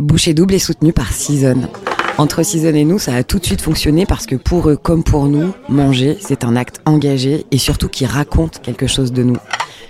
Boucher 0.00 0.32
Double 0.32 0.54
est 0.54 0.60
soutenu 0.60 0.92
par 0.92 1.12
Season. 1.12 1.60
Entre 2.18 2.44
Season 2.44 2.72
et 2.72 2.84
nous, 2.84 3.00
ça 3.00 3.16
a 3.16 3.24
tout 3.24 3.40
de 3.40 3.44
suite 3.44 3.60
fonctionné 3.60 4.06
parce 4.06 4.26
que 4.26 4.36
pour 4.36 4.70
eux 4.70 4.76
comme 4.76 5.02
pour 5.02 5.26
nous, 5.26 5.52
manger, 5.68 6.16
c'est 6.20 6.44
un 6.44 6.54
acte 6.54 6.80
engagé 6.86 7.46
et 7.50 7.58
surtout 7.58 7.88
qui 7.88 8.06
raconte 8.06 8.62
quelque 8.62 8.86
chose 8.86 9.12
de 9.12 9.24
nous. 9.24 9.38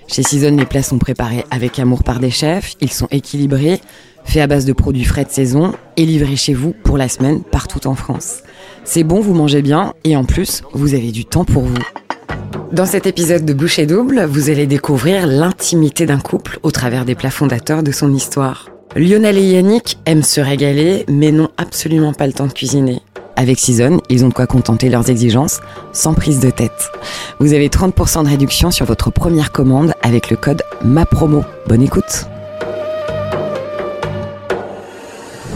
Chez 0.07 0.23
Season, 0.23 0.57
les 0.57 0.65
plats 0.65 0.83
sont 0.83 0.99
préparés 0.99 1.45
avec 1.51 1.79
amour 1.79 2.05
par 2.05 2.21
des 2.21 2.31
chefs, 2.31 2.73
ils 2.81 2.91
sont 2.91 3.09
équilibrés, 3.11 3.83
faits 4.25 4.41
à 4.41 4.47
base 4.47 4.65
de 4.65 4.73
produits 4.73 5.05
frais 5.05 5.27
de 5.27 5.31
saison 5.31 5.75
et 5.99 6.07
livrés 6.07 6.37
chez 6.37 6.55
vous 6.55 6.73
pour 6.85 6.97
la 6.97 7.11
semaine 7.11 7.43
partout 7.43 7.87
en 7.87 7.95
France. 7.95 8.39
C'est 8.85 9.05
bon, 9.05 9.21
vous 9.21 9.35
mangez 9.35 9.61
bien 9.61 9.93
et 10.05 10.17
en 10.17 10.25
plus, 10.25 10.63
vous 10.73 10.95
avez 10.95 11.13
du 11.13 11.27
temps 11.27 11.45
pour 11.45 11.65
vous. 11.65 11.85
Dans 12.73 12.87
cet 12.87 13.07
épisode 13.07 13.45
de 13.45 13.53
Boucher 13.53 13.85
Double, 13.85 14.25
vous 14.25 14.49
allez 14.49 14.67
découvrir 14.67 15.27
l'intimité 15.27 16.07
d'un 16.07 16.19
couple 16.19 16.61
au 16.63 16.71
travers 16.71 17.05
des 17.05 17.15
plats 17.15 17.31
fondateurs 17.31 17.83
de 17.83 17.93
son 17.93 18.15
histoire. 18.15 18.71
Lionel 18.97 19.37
et 19.37 19.43
Yannick 19.43 19.99
aiment 20.07 20.23
se 20.23 20.41
régaler, 20.41 21.05
mais 21.09 21.31
n'ont 21.31 21.51
absolument 21.57 22.13
pas 22.15 22.27
le 22.27 22.33
temps 22.33 22.47
de 22.47 22.53
cuisiner. 22.53 23.03
Avec 23.37 23.59
Season, 23.59 24.01
ils 24.09 24.25
ont 24.25 24.29
de 24.29 24.35
quoi 24.35 24.47
contenter 24.47 24.89
leurs 24.89 25.11
exigences 25.11 25.61
sans 25.93 26.15
prise 26.15 26.41
de 26.41 26.51
tête. 26.51 26.91
Vous 27.39 27.53
avez 27.53 27.69
30% 27.69 28.25
de 28.25 28.29
réduction 28.29 28.71
sur 28.71 28.87
votre 28.87 29.11
première 29.11 29.53
commande 29.53 29.93
avec 30.03 30.31
le 30.31 30.37
code 30.37 30.63
MAPROMO. 30.83 31.45
Bonne 31.69 31.83
écoute. 31.83 32.27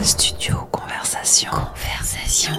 Studio 0.03 0.57
Conversation. 0.71 1.51
Conversation. 1.51 2.53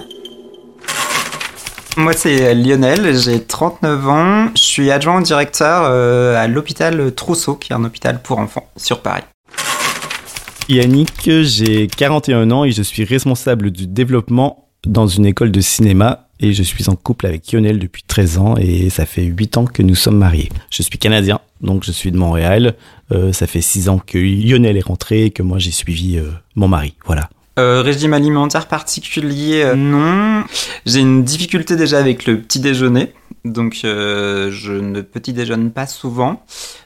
Moi, 1.96 2.12
c'est 2.14 2.54
Lionel, 2.54 3.16
j'ai 3.16 3.40
39 3.40 4.08
ans. 4.08 4.48
Je 4.56 4.62
suis 4.62 4.90
adjoint 4.90 5.20
au 5.20 5.22
directeur 5.22 5.84
euh, 5.84 6.36
à 6.36 6.48
l'hôpital 6.48 7.14
Trousseau, 7.14 7.54
qui 7.54 7.72
est 7.72 7.76
un 7.76 7.84
hôpital 7.84 8.20
pour 8.20 8.38
enfants 8.38 8.68
sur 8.76 9.00
Paris. 9.00 9.22
Yannick, 10.68 11.30
j'ai 11.42 11.88
41 11.88 12.50
ans 12.50 12.64
et 12.64 12.72
je 12.72 12.82
suis 12.82 13.04
responsable 13.04 13.70
du 13.70 13.86
développement 13.86 14.68
dans 14.86 15.06
une 15.06 15.26
école 15.26 15.50
de 15.50 15.60
cinéma 15.60 16.28
et 16.40 16.54
je 16.54 16.62
suis 16.62 16.88
en 16.88 16.96
couple 16.96 17.26
avec 17.26 17.52
Lionel 17.52 17.78
depuis 17.78 18.02
13 18.06 18.38
ans 18.38 18.54
et 18.56 18.88
ça 18.88 19.04
fait 19.04 19.24
8 19.24 19.58
ans 19.58 19.64
que 19.66 19.82
nous 19.82 19.94
sommes 19.94 20.16
mariés. 20.16 20.48
Je 20.70 20.82
suis 20.82 20.98
canadien, 20.98 21.40
donc 21.60 21.84
je 21.84 21.92
suis 21.92 22.10
de 22.12 22.16
Montréal. 22.16 22.76
Euh, 23.12 23.32
ça 23.32 23.46
fait 23.46 23.60
6 23.60 23.90
ans 23.90 23.98
que 23.98 24.16
Lionel 24.16 24.78
est 24.78 24.86
rentré 24.86 25.24
et 25.26 25.30
que 25.30 25.42
moi 25.42 25.58
j'ai 25.58 25.70
suivi 25.70 26.16
euh, 26.16 26.30
mon 26.54 26.68
mari. 26.68 26.94
Voilà. 27.04 27.28
Euh, 27.56 27.82
régime 27.82 28.14
alimentaire 28.14 28.66
particulier, 28.66 29.62
euh, 29.62 29.76
non. 29.76 30.44
J'ai 30.86 31.00
une 31.00 31.22
difficulté 31.22 31.76
déjà 31.76 31.98
avec 31.98 32.26
le 32.26 32.40
petit 32.40 32.58
déjeuner. 32.58 33.12
Donc 33.44 33.82
euh, 33.84 34.50
je 34.50 34.72
ne 34.72 35.02
petit 35.02 35.32
déjeune 35.32 35.70
pas 35.70 35.86
souvent. 35.86 36.44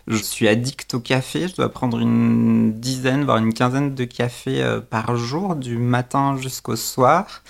Je 0.09 0.17
suis 0.17 0.47
addict 0.47 0.93
au 0.95 1.01
café. 1.01 1.49
Je 1.49 1.57
dois 1.57 1.71
prendre 1.71 1.99
une 2.01 2.75
dizaine, 2.75 3.25
voire 3.25 3.39
une 3.39 3.55
quinzaine 3.55 3.95
de 3.95 4.05
cafés 4.05 4.63
euh, 4.63 4.81
par 4.81 5.17
jour, 5.17 5.57
du 5.57 5.79
matin 5.79 6.37
jusqu'au 6.37 6.77
soir. 6.77 7.43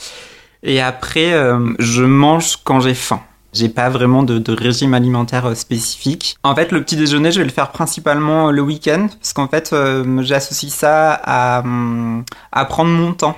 Et 0.63 0.81
après, 0.81 1.33
je 1.79 2.03
mange 2.03 2.57
quand 2.65 2.81
j'ai 2.81 2.95
faim. 2.95 3.23
J'ai 3.53 3.69
pas 3.69 3.89
vraiment 3.89 4.23
de, 4.23 4.53
régime 4.53 4.95
alimentaire 4.95 5.47
euh, 5.47 5.55
spécifique. 5.55 6.37
En 6.43 6.55
fait, 6.55 6.71
le 6.71 6.83
petit 6.83 6.97
déjeuner, 6.97 7.33
je 7.33 7.39
vais 7.39 7.47
le 7.47 7.51
faire 7.51 7.71
principalement 7.71 8.51
le 8.51 8.61
week-end, 8.63 9.09
parce 9.09 9.33
qu'en 9.33 9.49
fait, 9.49 9.71
euh, 9.73 10.23
j'associe 10.23 10.73
ça 10.73 11.63
hum, 11.65 12.25
à 12.53 12.65
prendre 12.67 12.91
mon 12.91 13.13
temps. 13.13 13.37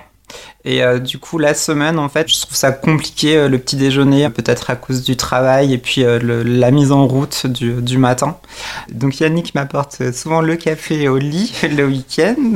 Et 0.67 0.83
euh, 0.83 0.99
du 0.99 1.19
coup, 1.19 1.39
la 1.39 1.55
semaine, 1.55 1.99
en 1.99 2.11
fait, 2.11 2.29
je 2.31 2.39
trouve 2.43 2.55
ça 2.55 2.71
compliqué 2.71 3.35
euh, 3.37 3.49
le 3.49 3.59
petit 3.59 3.77
déjeuner, 3.77 4.29
peut-être 4.29 4.69
à 4.69 4.77
cause 4.77 5.03
du 5.03 5.17
travail 5.17 5.73
et 5.73 5.79
puis 5.79 6.05
euh, 6.05 6.19
le- 6.19 6.43
la 6.43 6.71
mise 6.71 6.93
en 6.93 7.07
route 7.07 7.47
du, 7.47 7.81
du 7.81 7.97
matin. 7.97 8.37
Donc 8.93 9.21
Yannick 9.21 9.55
m'apporte 9.55 10.13
souvent 10.13 10.43
le 10.43 10.57
café 10.57 11.09
au 11.09 11.17
lit 11.17 11.55
le 11.63 11.87
week-end. 11.87 12.53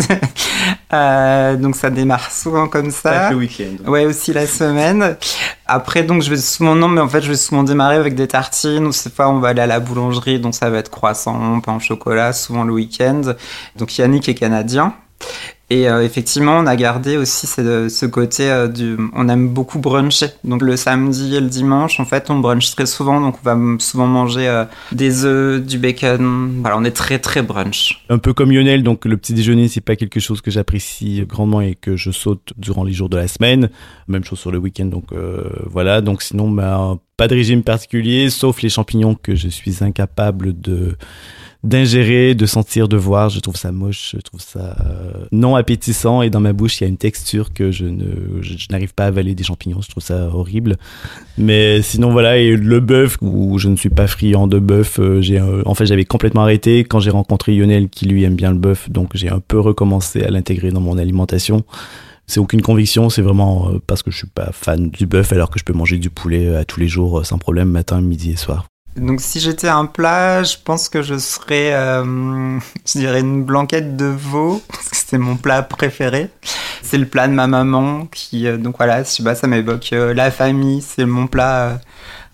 Donc 1.61 1.77
ça 1.77 1.91
démarre 1.91 2.31
souvent 2.31 2.69
comme 2.69 2.91
ça. 2.91 3.31
week-end. 3.35 3.91
Ouais, 3.91 4.05
aussi 4.07 4.33
la 4.33 4.47
semaine. 4.47 5.17
Après, 5.67 6.03
donc, 6.05 6.23
je 6.23 6.31
vais 6.31 6.37
souvent, 6.37 6.75
non, 6.75 6.89
mais 6.89 7.01
en 7.01 7.09
fait, 7.09 7.23
je 7.23 7.29
vais 7.31 7.37
souvent 7.37 7.63
démarrer 7.65 7.97
avec 7.97 8.15
des 8.15 8.29
tartines, 8.29 8.87
ou 8.87 8.93
cette 8.93 9.15
fois, 9.15 9.29
on 9.31 9.41
va 9.41 9.49
aller 9.49 9.63
à 9.63 9.67
la 9.67 9.81
boulangerie, 9.81 10.39
donc 10.39 10.55
ça 10.55 10.69
va 10.71 10.79
être 10.79 10.91
croissant, 10.91 11.59
pain 11.61 11.77
au 11.77 11.81
chocolat, 11.81 12.33
souvent 12.33 12.65
le 12.65 12.73
week-end. 12.75 13.23
Donc, 13.77 13.97
Yannick 13.97 14.29
est 14.29 14.35
canadien. 14.35 14.95
Et 15.71 15.89
euh, 15.89 16.05
effectivement, 16.05 16.59
on 16.59 16.67
a 16.67 16.77
gardé 16.77 17.17
aussi 17.17 17.47
ce, 17.47 17.89
ce 17.89 18.05
côté 18.05 18.51
euh, 18.51 18.69
du. 18.69 18.99
On 19.15 19.29
aime 19.31 19.49
beaucoup 19.49 19.79
bruncher. 19.79 20.27
Donc, 20.45 20.61
le 20.61 20.77
samedi 20.77 21.35
et 21.35 21.41
le 21.41 21.49
dimanche, 21.49 21.99
en 22.01 22.05
fait, 22.05 22.29
on 22.29 22.39
brunch 22.39 22.71
très 22.75 22.85
souvent, 22.85 23.19
donc 23.21 23.37
on 23.43 23.45
va 23.45 23.79
souvent 23.79 24.07
manger 24.07 24.47
euh, 24.47 24.67
des 24.93 25.25
œufs, 25.25 25.63
du 25.63 25.79
bacon. 25.79 26.61
Voilà, 26.61 26.77
on 26.77 26.85
est 26.85 26.91
très, 26.91 27.19
très 27.19 27.41
brunch. 27.41 28.05
Un 28.11 28.19
peu 28.19 28.35
comme 28.35 28.53
Lionel, 28.53 28.83
donc 28.83 29.07
le 29.07 29.17
petit 29.17 29.33
déjeuner, 29.33 29.69
c'est 29.69 29.81
pas 29.81 29.97
quelque 29.97 30.21
chose 30.21 30.43
que 30.43 30.51
j'apprécie 30.51 31.25
grandement 31.27 31.63
et 31.63 31.75
que 31.75 31.97
je 31.97 32.11
saute 32.11 32.53
durant 32.59 32.85
les 32.85 32.93
jours 32.93 33.09
de 33.09 33.17
la 33.17 33.27
semaine. 33.27 33.71
Même 34.07 34.25
chose 34.25 34.39
sur 34.39 34.53
le 34.53 34.59
week-end, 34.59 34.87
donc 34.87 35.07
voilà. 35.67 36.03
Donc 36.03 36.23
sinon, 36.23 36.51
bah, 36.51 36.99
pas 37.17 37.27
de 37.27 37.35
régime 37.35 37.63
particulier, 37.63 38.29
sauf 38.29 38.61
les 38.61 38.69
champignons 38.69 39.15
que 39.15 39.35
je 39.35 39.49
suis 39.49 39.83
incapable 39.83 40.61
de 40.61 40.97
d'ingérer, 41.65 42.35
de 42.35 42.47
sentir, 42.47 42.89
de 42.89 42.97
voir. 42.97 43.31
Je 43.31 43.41
trouve 43.41 43.57
ça 43.57 43.73
moche, 43.73 44.15
je 44.15 44.21
trouve 44.21 44.41
ça 44.41 44.77
euh, 44.85 45.25
non 45.33 45.57
appétissant 45.57 46.23
et 46.23 46.31
dans 46.31 46.41
ma 46.41 46.53
bouche, 46.53 46.81
il 46.81 46.85
y 46.85 46.87
a 46.87 46.89
une 46.89 46.99
texture 46.99 47.53
que 47.53 47.71
je 47.73 47.87
ne, 47.87 48.43
je, 48.43 48.67
n'arrive 48.71 48.95
pas 48.95 49.05
à 49.05 49.07
avaler 49.09 49.35
des 49.35 49.43
champignons. 49.43 49.81
Je 49.81 49.89
trouve 49.89 50.03
ça 50.03 50.29
horrible. 50.29 50.77
Mais 51.39 51.83
sinon 51.83 52.13
voilà, 52.13 52.37
et 52.37 52.55
le 52.57 52.81
bœuf 52.81 53.17
où 53.23 53.59
je 53.59 53.69
ne 53.69 53.77
suis 53.77 53.89
pas 53.89 54.07
friand 54.07 54.47
de 54.47 54.59
bœuf, 54.59 55.01
euh, 55.01 55.21
j'ai 55.21 55.41
en 55.41 55.75
fait 55.75 55.87
j'avais 55.87 56.05
complètement 56.05 56.43
arrêté 56.43 56.85
quand 56.85 57.01
j'ai 57.01 57.11
rencontré 57.11 57.57
Lionel 57.57 57.89
qui 57.89 58.07
lui 58.07 58.23
aime 58.25 58.37
bien 58.37 58.53
le 58.53 58.59
bœuf, 58.59 58.91
donc 58.91 59.11
j'ai 59.15 59.31
un 59.31 59.41
peu 59.41 59.59
recommencé 59.59 60.23
à 60.23 60.31
l'intégrer 60.31 60.71
dans 60.71 60.81
mon 60.81 60.99
alimentation. 60.99 61.65
C'est 62.27 62.41
aucune 62.41 62.63
conviction, 62.63 63.11
c'est 63.11 63.23
vraiment 63.23 63.71
euh, 63.71 63.81
parce 63.87 64.03
que 64.03 64.11
je 64.11 64.19
suis 64.19 64.27
pas 64.27 64.51
fan 64.53 64.91
du 64.91 65.07
bœuf 65.07 65.33
alors 65.33 65.51
que 65.51 65.59
je 65.59 65.65
peux 65.65 65.75
manger 65.75 65.99
du 65.99 66.11
poulet 66.11 66.55
à 66.55 66.65
tous 66.65 66.81
les 66.81 66.89
jours 66.89 67.25
sans 67.25 67.39
problème 67.39 67.71
matin, 67.71 68.01
midi 68.01 68.33
et 68.33 68.37
soir. 68.37 68.67
Donc 68.97 69.21
si 69.21 69.41
j'étais 69.41 69.69
un 69.69 69.87
plat, 69.87 70.45
je 70.45 70.57
pense 70.63 70.89
que 70.89 71.03
je 71.03 71.19
serais, 71.19 71.75
euh, 71.75 72.59
je 72.87 72.99
dirais 72.99 73.21
une 73.21 73.43
blanquette 73.43 73.97
de 73.97 74.07
veau, 74.07 74.63
parce 74.69 74.89
que 74.89 74.97
c'est 74.97 75.19
mon 75.19 75.37
plat 75.37 75.63
préféré. 75.63 76.31
C'est 76.83 76.99
le 76.99 77.07
plat 77.07 77.27
de 77.27 77.33
ma 77.33 77.47
maman 77.47 78.07
qui, 78.07 78.47
euh, 78.47 78.57
donc 78.57 78.77
voilà, 78.77 79.03
je 79.03 79.09
sais 79.09 79.23
pas, 79.23 79.35
ça 79.35 79.47
m'évoque 79.47 79.93
euh, 79.93 80.15
la 80.15 80.31
famille, 80.31 80.81
c'est 80.83 81.07
mon 81.07 81.27
plat 81.27 81.71
euh, 81.71 81.77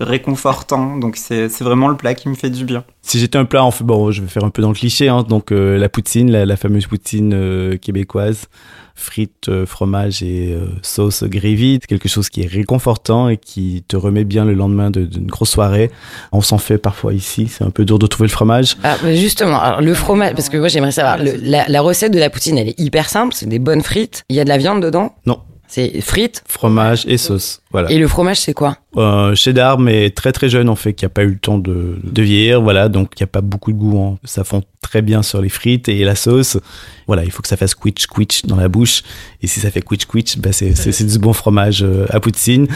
réconfortant, 0.00 0.96
donc 0.96 1.16
c'est 1.16 1.48
c'est 1.48 1.64
vraiment 1.64 1.88
le 1.88 1.96
plat 1.96 2.14
qui 2.14 2.28
me 2.28 2.34
fait 2.34 2.50
du 2.50 2.64
bien. 2.64 2.84
Si 3.02 3.18
j'étais 3.18 3.38
un 3.38 3.44
plat, 3.44 3.64
en 3.64 3.70
fait, 3.70 3.84
bon, 3.84 4.10
je 4.10 4.22
vais 4.22 4.28
faire 4.28 4.44
un 4.44 4.50
peu 4.50 4.62
dans 4.62 4.68
le 4.68 4.74
cliché, 4.74 5.08
hein, 5.08 5.22
donc 5.28 5.52
euh, 5.52 5.78
la 5.78 5.88
poutine, 5.88 6.30
la, 6.30 6.46
la 6.46 6.56
fameuse 6.56 6.86
poutine 6.86 7.32
euh, 7.34 7.76
québécoise, 7.76 8.46
frites, 8.94 9.48
euh, 9.48 9.64
fromage 9.66 10.22
et 10.22 10.52
euh, 10.52 10.66
sauce 10.82 11.24
gravy, 11.24 11.78
quelque 11.88 12.08
chose 12.08 12.28
qui 12.28 12.42
est 12.42 12.46
réconfortant 12.46 13.28
et 13.28 13.36
qui 13.38 13.84
te 13.88 13.96
remet 13.96 14.24
bien 14.24 14.44
le 14.44 14.54
lendemain 14.54 14.90
de- 14.90 15.04
d'une 15.04 15.26
grosse 15.26 15.50
soirée. 15.50 15.90
On 16.32 16.42
s'en 16.42 16.58
fait 16.58 16.78
parfois 16.78 17.14
ici, 17.14 17.48
c'est 17.48 17.64
un 17.64 17.70
peu 17.70 17.84
dur 17.84 17.98
de 17.98 18.06
trouver 18.06 18.26
le 18.28 18.32
fromage. 18.32 18.76
Ah, 18.84 18.96
bah 19.02 19.14
justement, 19.14 19.58
alors, 19.60 19.80
le 19.80 19.94
fromage, 19.94 20.34
parce 20.34 20.48
que 20.48 20.58
moi 20.58 20.68
j'aimerais 20.68 20.92
savoir, 20.92 21.18
le- 21.18 21.36
la, 21.42 21.66
la 21.68 21.80
recette 21.80 22.12
de 22.12 22.18
la 22.18 22.28
poutine, 22.30 22.58
elle 22.58 22.68
est 22.68 22.78
hyper 22.80 23.08
simple, 23.08 23.34
c'est 23.34 23.48
des 23.48 23.58
bonnes 23.58 23.82
frites. 23.82 24.24
Il 24.28 24.36
y 24.36 24.40
a 24.40 24.44
de 24.44 24.48
la 24.50 24.58
viande 24.58 24.82
dedans? 24.82 25.14
Non. 25.26 25.40
C'est 25.70 26.00
frites. 26.00 26.42
Fromage 26.48 27.04
et 27.06 27.16
sauce, 27.16 27.62
voilà. 27.70 27.90
Et 27.92 27.98
le 27.98 28.08
fromage, 28.08 28.40
c'est 28.40 28.54
quoi? 28.54 28.76
Euh, 28.96 29.36
cheddar, 29.36 29.78
mais 29.78 30.10
très 30.10 30.32
très 30.32 30.48
jeune 30.48 30.68
en 30.68 30.74
fait, 30.74 30.94
qui 30.94 31.04
a 31.04 31.08
pas 31.08 31.22
eu 31.22 31.28
le 31.30 31.38
temps 31.38 31.58
de, 31.58 31.96
de 32.02 32.22
vieillir, 32.22 32.60
voilà, 32.60 32.88
donc 32.88 33.12
il 33.16 33.20
y 33.20 33.22
a 33.22 33.28
pas 33.28 33.40
beaucoup 33.40 33.72
de 33.72 33.78
goût. 33.78 33.96
hein. 34.02 34.18
Ça 34.24 34.42
fond 34.42 34.62
très 34.82 35.00
bien 35.00 35.22
sur 35.22 35.40
les 35.40 35.48
frites 35.48 35.88
et 35.88 36.02
la 36.04 36.16
sauce. 36.16 36.58
Voilà, 37.06 37.22
il 37.24 37.30
faut 37.30 37.40
que 37.42 37.48
ça 37.48 37.56
fasse 37.56 37.74
quitch 37.76 38.06
quitch 38.08 38.46
dans 38.46 38.56
la 38.56 38.68
bouche. 38.68 39.02
Et 39.42 39.46
si 39.46 39.60
ça 39.60 39.70
fait 39.70 39.82
quitch 39.82 40.06
quitch, 40.06 40.38
bah 40.38 40.50
c'est 40.52 41.04
du 41.04 41.18
bon 41.20 41.32
fromage 41.32 41.84
euh, 41.84 42.06
à 42.10 42.18
poutine. 42.18 42.66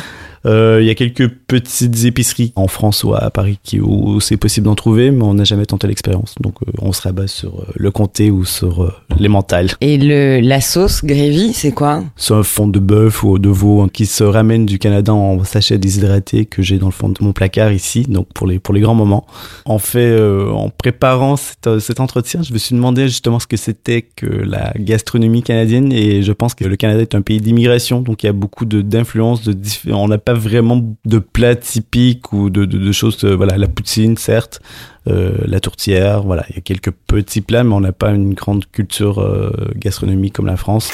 Euh, 0.46 0.78
Il 0.80 0.86
y 0.86 0.90
a 0.90 0.94
quelques 0.94 1.28
petites 1.28 2.04
épiceries 2.04 2.52
en 2.54 2.68
France 2.68 3.02
ou 3.02 3.14
à 3.14 3.30
Paris 3.30 3.58
qui, 3.62 3.80
où 3.80 4.20
c'est 4.20 4.36
possible 4.36 4.66
d'en 4.66 4.74
trouver, 4.76 5.10
mais 5.10 5.24
on 5.24 5.34
n'a 5.34 5.44
jamais 5.44 5.66
tenté 5.66 5.86
l'expérience. 5.88 6.34
Donc 6.40 6.56
euh, 6.62 6.70
on 6.80 6.92
se 6.92 7.02
rabat 7.02 7.26
sur 7.26 7.66
le 7.74 7.90
comté 7.90 8.30
ou 8.30 8.44
sur 8.44 9.02
les 9.18 9.28
mentales. 9.28 9.70
Et 9.80 9.96
le, 9.96 10.40
la 10.40 10.60
sauce 10.60 11.04
gravy, 11.04 11.52
c'est 11.52 11.72
quoi? 11.72 12.04
C'est 12.16 12.34
un 12.34 12.42
fond 12.42 12.66
de 12.68 12.78
bœuf 12.78 13.22
ou 13.22 13.38
de 13.38 13.48
veau 13.48 13.82
hein, 13.82 13.88
qui 13.92 14.06
se 14.06 14.24
ramène 14.24 14.66
du 14.66 14.78
Canada 14.78 15.12
en 15.12 15.42
sachet 15.44 15.78
déshydraté 15.78 16.44
que 16.46 16.62
j'ai 16.62 16.78
dans 16.78 16.86
le 16.86 16.92
fond 16.92 17.08
de 17.08 17.16
mon 17.20 17.32
placard 17.32 17.72
ici, 17.72 18.02
donc 18.02 18.26
pour 18.34 18.46
les, 18.46 18.58
pour 18.58 18.74
les 18.74 18.80
grands 18.80 18.94
moments. 18.94 19.26
En 19.64 19.78
fait, 19.78 20.00
euh, 20.00 20.50
en 20.50 20.70
préparant 20.70 21.36
cet, 21.36 21.66
euh, 21.66 21.80
cet 21.80 22.00
entretien, 22.00 22.42
je 22.42 22.52
me 22.52 22.58
suis 22.58 22.74
demandé 22.74 23.08
justement 23.08 23.38
ce 23.38 23.46
que 23.46 23.56
c'était 23.56 24.02
que 24.02 24.26
la 24.26 24.72
gastronomie 24.78 25.42
canadienne 25.42 25.92
et 25.92 26.22
je 26.22 26.32
pense 26.32 26.54
que 26.54 26.64
le 26.64 26.76
Canada 26.76 27.02
est 27.02 27.14
un 27.14 27.22
pays 27.22 27.40
d'immigration, 27.40 28.00
donc 28.00 28.22
il 28.22 28.26
y 28.26 28.28
a 28.28 28.32
beaucoup 28.32 28.64
de- 28.64 28.82
d'influences, 28.82 29.42
de, 29.42 29.56
on 29.92 30.08
n'a 30.08 30.18
pas 30.18 30.34
vraiment 30.34 30.80
de 31.04 31.18
plats 31.18 31.56
typiques 31.56 32.32
ou 32.32 32.50
de, 32.50 32.64
de, 32.64 32.78
de 32.78 32.92
choses, 32.92 33.18
euh, 33.24 33.34
voilà, 33.36 33.56
la 33.58 33.68
poutine 33.68 34.16
certes, 34.16 34.60
la 35.06 35.60
tourtière, 35.60 36.22
voilà, 36.22 36.44
il 36.50 36.56
y 36.56 36.58
a 36.58 36.62
quelques 36.62 36.90
petits 36.90 37.40
plats, 37.40 37.64
mais 37.64 37.74
on 37.74 37.80
n'a 37.80 37.92
pas 37.92 38.10
une 38.10 38.34
grande 38.34 38.64
culture 38.70 39.20
euh, 39.20 39.50
gastronomique 39.76 40.32
comme 40.32 40.46
la 40.46 40.56
France. 40.56 40.90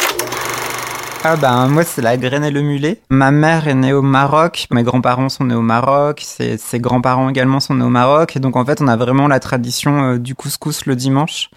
Ah 1.22 1.37
bah 1.37 1.67
moi 1.69 1.84
c'est 1.84 2.00
la 2.00 2.17
graine 2.17 2.44
et 2.44 2.50
le 2.50 2.62
mulet. 2.62 3.02
Ma 3.11 3.31
mère 3.31 3.69
est 3.69 3.75
née 3.75 3.93
au 3.93 4.00
Maroc, 4.00 4.67
mes 4.70 4.82
grands-parents 4.82 5.28
sont 5.28 5.44
nés 5.44 5.55
au 5.55 5.61
Maroc, 5.61 6.22
ses, 6.25 6.56
ses 6.56 6.81
grands-parents 6.81 7.28
également 7.28 7.61
sont 7.61 7.75
nés 7.75 7.84
au 7.84 7.90
Maroc 7.90 8.37
et 8.37 8.40
donc 8.40 8.56
en 8.56 8.64
fait 8.64 8.81
on 8.81 8.88
a 8.88 8.96
vraiment 8.96 9.28
la 9.28 9.38
tradition 9.38 10.02
euh, 10.02 10.19
du 10.19 10.34
couscous 10.34 10.87
le 10.87 10.96
dimanche 10.96 11.50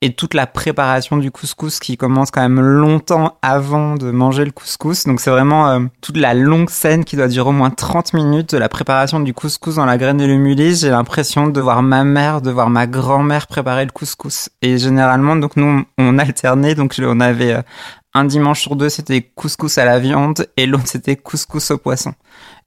et 0.00 0.14
toute 0.14 0.32
la 0.32 0.46
préparation 0.46 1.18
du 1.18 1.30
couscous 1.30 1.80
qui 1.80 1.98
commence 1.98 2.30
quand 2.30 2.40
même 2.40 2.60
longtemps 2.60 3.36
avant 3.42 3.96
de 3.96 4.10
manger 4.10 4.46
le 4.46 4.52
couscous. 4.52 5.04
Donc 5.04 5.20
c'est 5.20 5.30
vraiment 5.30 5.68
euh, 5.68 5.80
toute 6.00 6.16
la 6.16 6.32
longue 6.32 6.70
scène 6.70 7.04
qui 7.04 7.16
doit 7.16 7.28
durer 7.28 7.50
au 7.50 7.52
moins 7.52 7.68
30 7.68 8.14
minutes 8.14 8.54
de 8.54 8.58
la 8.58 8.70
préparation 8.70 9.20
du 9.20 9.34
couscous 9.34 9.74
dans 9.74 9.84
la 9.84 9.98
graine 9.98 10.22
et 10.22 10.26
le 10.26 10.36
mulet. 10.36 10.74
J'ai 10.74 10.88
l'impression 10.88 11.48
de 11.48 11.60
voir 11.60 11.82
ma 11.82 12.04
mère, 12.04 12.40
de 12.40 12.50
voir 12.50 12.70
ma 12.70 12.86
grand-mère 12.86 13.48
préparer 13.48 13.84
le 13.84 13.90
couscous 13.90 14.48
et 14.62 14.78
généralement 14.78 15.36
donc 15.36 15.56
nous 15.56 15.84
on 15.98 16.18
alternait 16.18 16.74
donc 16.74 16.96
on 16.98 17.20
avait 17.20 17.52
euh, 17.52 17.62
un 18.14 18.24
dimanche 18.24 18.60
sur 18.60 18.76
deux, 18.76 18.88
c'était 18.88 19.22
couscous 19.22 19.78
à 19.78 19.84
la 19.84 19.98
viande 19.98 20.48
et 20.56 20.66
l'autre, 20.66 20.86
c'était 20.86 21.16
couscous 21.16 21.70
au 21.70 21.78
poisson. 21.78 22.14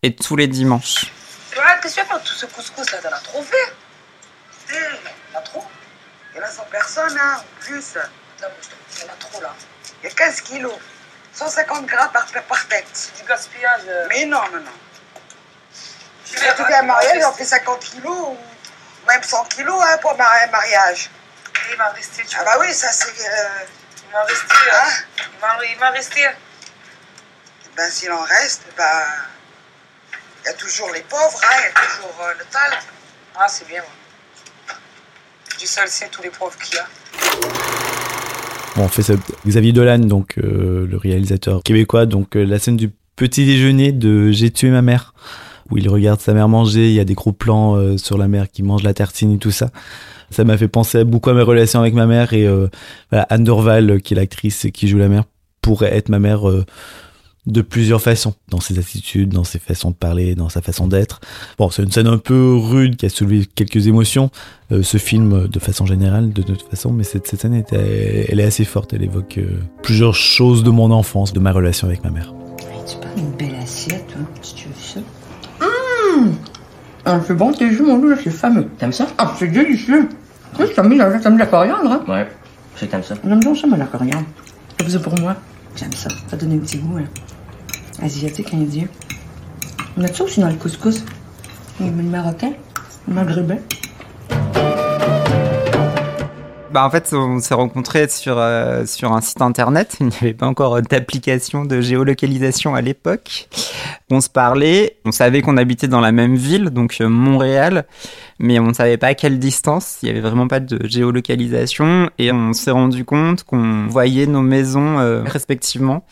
Et 0.01 0.15
tous 0.15 0.35
les 0.35 0.47
dimanches. 0.47 1.11
qu'est-ce 1.81 1.95
que 1.95 2.01
tu 2.01 2.07
vas 2.07 2.13
faire 2.13 2.23
tout 2.23 2.33
ce 2.33 2.45
couscous 2.45 2.91
là 2.91 2.97
T'en 2.99 3.09
as 3.09 3.19
trop 3.19 3.43
fait? 3.43 3.73
Il 4.69 4.75
y 4.75 5.35
en 5.35 5.39
a 5.39 5.41
trop? 5.41 5.63
Il 6.33 6.37
y 6.37 6.41
en 6.41 6.45
a 6.45 6.49
100 6.49 6.63
personnes, 6.71 7.17
hein, 7.21 7.37
en 7.39 7.61
plus. 7.61 7.93
Il 7.95 9.01
y 9.01 9.03
en 9.03 9.13
a 9.13 9.15
trop 9.19 9.41
là. 9.41 9.53
Il 10.01 10.09
y 10.09 10.11
a 10.11 10.15
15 10.15 10.41
kilos. 10.41 10.73
150 11.33 11.85
grammes 11.87 12.11
par, 12.11 12.25
par 12.25 12.67
tête. 12.67 12.85
C'est 12.93 13.21
du 13.21 13.27
gaspillage. 13.27 13.81
Euh. 13.87 14.05
Mais 14.09 14.25
non, 14.25 14.41
non, 14.51 14.59
non. 14.59 14.71
Tu 16.25 16.37
fais 16.37 16.55
tout 16.55 16.63
un 16.63 16.83
mariage, 16.83 17.23
on 17.27 17.33
fait 17.33 17.45
50 17.45 17.79
kilos 17.79 18.17
ou 18.17 18.37
même 19.07 19.21
100 19.21 19.43
kilos 19.45 19.83
hein, 19.83 19.97
pour 20.01 20.11
un 20.11 20.47
mariage. 20.51 21.09
Et 21.69 21.73
il 21.73 21.77
va 21.77 21.89
rester, 21.89 22.23
tu 22.23 22.37
Ah 22.39 22.43
bah 22.45 22.57
oui, 22.59 22.73
ça 22.73 22.91
c'est. 22.91 23.27
Euh, 23.27 23.65
m'en 24.13 24.25
resté. 24.25 24.55
Hein? 24.71 25.59
Il 25.71 25.79
m'en 25.79 25.91
resté. 25.91 26.21
Ben, 27.75 27.89
s'il 27.89 28.11
en 28.11 28.21
reste, 28.21 28.63
ben. 28.77 28.83
Il 30.43 30.47
y 30.47 30.49
a 30.49 30.53
toujours 30.53 30.91
les 30.93 31.01
pauvres, 31.01 31.39
hein? 31.43 31.55
il 31.57 31.63
y 31.63 31.67
a 31.67 31.87
toujours 31.87 32.21
euh, 32.21 32.33
le 32.37 32.45
tal. 32.51 32.77
Ah, 33.35 33.47
c'est 33.47 33.67
bien. 33.67 33.81
Du 35.57 35.65
seul 35.65 35.87
c'est 35.87 36.09
tous 36.11 36.21
les 36.21 36.29
pauvres 36.29 36.57
qu'il 36.57 36.75
y 36.75 36.79
a. 36.79 36.85
Bon, 38.75 38.83
on 38.83 38.89
fait 38.89 39.03
ça. 39.03 39.13
Xavier 39.47 39.71
Dolan, 39.71 39.99
donc 39.99 40.37
euh, 40.37 40.85
le 40.85 40.97
réalisateur 40.97 41.63
québécois, 41.63 42.05
donc 42.05 42.35
euh, 42.35 42.43
la 42.43 42.59
scène 42.59 42.75
du 42.75 42.91
petit 43.15 43.45
déjeuner 43.45 43.93
de 43.93 44.31
J'ai 44.31 44.51
tué 44.51 44.69
ma 44.69 44.81
mère, 44.81 45.13
où 45.71 45.77
il 45.77 45.89
regarde 45.89 46.19
sa 46.19 46.33
mère 46.33 46.49
manger, 46.49 46.89
il 46.89 46.93
y 46.93 46.99
a 46.99 47.05
des 47.05 47.13
gros 47.13 47.31
plans 47.31 47.75
euh, 47.75 47.97
sur 47.97 48.17
la 48.17 48.27
mère 48.27 48.49
qui 48.49 48.63
mange 48.63 48.83
la 48.83 48.93
tartine 48.93 49.33
et 49.33 49.37
tout 49.37 49.51
ça 49.51 49.69
ça 50.33 50.43
m'a 50.43 50.57
fait 50.57 50.67
penser 50.67 51.03
beaucoup 51.03 51.29
à 51.29 51.33
mes 51.33 51.41
relations 51.41 51.79
avec 51.79 51.93
ma 51.93 52.05
mère 52.05 52.33
et 52.33 52.45
euh, 52.45 52.67
Anne 53.11 53.43
Dorval, 53.43 54.01
qui 54.01 54.13
est 54.13 54.17
l'actrice 54.17 54.67
qui 54.73 54.87
joue 54.87 54.97
la 54.97 55.07
mère, 55.07 55.23
pourrait 55.61 55.95
être 55.95 56.09
ma 56.09 56.19
mère 56.19 56.49
euh, 56.49 56.65
de 57.45 57.61
plusieurs 57.61 58.01
façons, 58.01 58.33
dans 58.49 58.59
ses 58.59 58.79
attitudes, 58.79 59.29
dans 59.29 59.43
ses 59.43 59.59
façons 59.59 59.91
de 59.91 59.95
parler, 59.95 60.33
dans 60.33 60.49
sa 60.49 60.61
façon 60.61 60.87
d'être. 60.87 61.19
Bon, 61.57 61.69
c'est 61.69 61.83
une 61.83 61.91
scène 61.91 62.07
un 62.07 62.17
peu 62.17 62.55
rude 62.55 62.95
qui 62.95 63.05
a 63.05 63.09
soulevé 63.09 63.45
quelques 63.45 63.87
émotions, 63.87 64.31
euh, 64.71 64.81
ce 64.81 64.97
film 64.97 65.47
de 65.47 65.59
façon 65.59 65.85
générale, 65.85 66.33
de 66.33 66.41
toute 66.41 66.63
façon, 66.69 66.91
mais 66.91 67.03
cette, 67.03 67.27
scène, 67.27 67.53
était, 67.53 68.27
elle 68.29 68.39
est 68.39 68.45
assez 68.45 68.65
forte, 68.65 68.93
elle 68.93 69.03
évoque 69.03 69.39
plusieurs 69.81 70.15
choses 70.15 70.63
de 70.63 70.71
mon 70.71 70.91
enfance, 70.91 71.33
de 71.33 71.39
ma 71.39 71.51
relation 71.51 71.87
avec 71.87 72.03
ma 72.03 72.11
mère. 72.11 72.33
tu 72.87 72.97
parles 72.97 73.15
d'une 73.15 73.31
belle 73.31 73.55
assiette, 73.61 74.07
hein, 74.17 74.25
si 74.41 74.55
tu 74.55 74.67
veux 74.67 74.73
ça. 74.75 74.99
Mmh 76.15 76.31
ah, 77.05 77.19
c'est 77.27 77.33
bon 77.33 77.51
tes 77.51 77.69
jus, 77.69 77.81
mon 77.81 77.97
loup, 77.97 78.15
c'est 78.23 78.29
fameux. 78.29 78.65
T'aimes 78.77 78.93
ça? 78.93 79.07
Ah, 79.17 79.33
c'est 79.37 79.49
délicieux. 79.49 80.07
Oui, 80.57 80.65
t'as 80.73 80.83
mis, 80.83 80.91
mis 80.91 80.97
de 80.97 81.37
la 81.37 81.45
coriandre, 81.45 81.91
hein 81.91 82.01
Ouais, 82.07 82.25
je 82.77 82.85
t'aime 82.85 83.03
ça. 83.03 83.15
J'aime 83.25 83.41
bien 83.41 83.53
ça, 83.53 83.67
moi, 83.67 83.77
la 83.77 83.85
coriandre. 83.85 84.23
Ça 84.79 84.85
faisait 84.85 84.99
pour 84.99 85.19
moi. 85.19 85.35
J'aime 85.75 85.91
ça. 85.91 86.07
Ça 86.29 86.37
donne 86.37 86.53
un 86.53 86.59
petit 86.59 86.77
goût, 86.77 86.99
hein. 86.99 87.03
Asiatique, 88.01 88.53
indien. 88.53 88.85
On 89.97 90.03
a 90.05 90.07
ça 90.07 90.23
aussi 90.23 90.39
dans 90.39 90.47
le 90.47 90.55
couscous. 90.55 91.03
Le 91.81 91.91
marocain, 91.91 92.53
le 93.09 93.13
maghrébin. 93.13 93.57
Bah 96.71 96.85
en 96.85 96.89
fait, 96.89 97.13
on 97.13 97.39
s'est 97.39 97.53
rencontrés 97.53 98.07
sur, 98.07 98.39
euh, 98.39 98.85
sur 98.85 99.11
un 99.11 99.21
site 99.21 99.41
internet. 99.41 99.97
Il 99.99 100.07
n'y 100.07 100.15
avait 100.21 100.33
pas 100.33 100.47
encore 100.47 100.81
d'application 100.81 101.65
de 101.65 101.81
géolocalisation 101.81 102.73
à 102.75 102.81
l'époque. 102.81 103.49
On 104.09 104.21
se 104.21 104.29
parlait, 104.29 104.97
on 105.05 105.11
savait 105.11 105.41
qu'on 105.41 105.57
habitait 105.57 105.87
dans 105.87 106.01
la 106.01 106.11
même 106.11 106.35
ville, 106.35 106.69
donc 106.69 106.97
euh, 107.01 107.09
Montréal, 107.09 107.85
mais 108.39 108.59
on 108.59 108.67
ne 108.67 108.73
savait 108.73 108.97
pas 108.97 109.07
à 109.07 109.13
quelle 109.13 109.39
distance. 109.39 109.97
Il 110.01 110.05
n'y 110.05 110.11
avait 110.11 110.21
vraiment 110.21 110.47
pas 110.47 110.59
de 110.59 110.85
géolocalisation 110.87 112.09
et 112.17 112.31
on 112.31 112.53
s'est 112.53 112.71
rendu 112.71 113.05
compte 113.05 113.43
qu'on 113.43 113.87
voyait 113.87 114.27
nos 114.27 114.41
maisons 114.41 114.99
euh, 114.99 115.23
respectivement. 115.23 116.05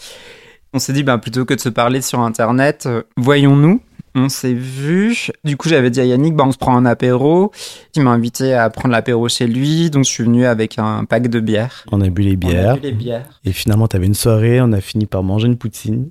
On 0.73 0.79
s'est 0.79 0.93
dit, 0.93 1.03
bah, 1.03 1.17
plutôt 1.17 1.43
que 1.45 1.53
de 1.53 1.59
se 1.59 1.69
parler 1.69 2.01
sur 2.01 2.21
Internet, 2.21 2.87
voyons-nous. 3.17 3.81
On 4.13 4.27
s'est 4.27 4.53
vu. 4.53 5.29
Du 5.45 5.55
coup, 5.55 5.69
j'avais 5.69 5.89
dit 5.89 6.01
à 6.01 6.05
Yannick, 6.05 6.35
bah, 6.35 6.43
on 6.45 6.51
se 6.51 6.57
prend 6.57 6.75
un 6.75 6.85
apéro. 6.85 7.51
Il 7.95 8.01
m'a 8.01 8.11
invité 8.11 8.53
à 8.53 8.69
prendre 8.69 8.91
l'apéro 8.91 9.29
chez 9.29 9.47
lui. 9.47 9.89
Donc, 9.89 10.03
je 10.03 10.09
suis 10.09 10.23
venu 10.23 10.45
avec 10.45 10.77
un 10.79 11.05
pack 11.05 11.29
de 11.29 11.39
bières. 11.39 11.85
On 11.91 12.01
a 12.01 12.09
bu 12.09 12.23
les 12.23 12.35
bières. 12.35 12.73
On 12.73 12.73
a 12.73 12.75
bu 12.75 12.81
les 12.81 12.91
bières. 12.91 13.39
Et 13.45 13.53
finalement, 13.53 13.87
tu 13.87 13.95
avais 13.95 14.07
une 14.07 14.13
soirée. 14.13 14.59
On 14.59 14.73
a 14.73 14.81
fini 14.81 15.05
par 15.05 15.23
manger 15.23 15.47
une 15.47 15.57
poutine. 15.57 16.09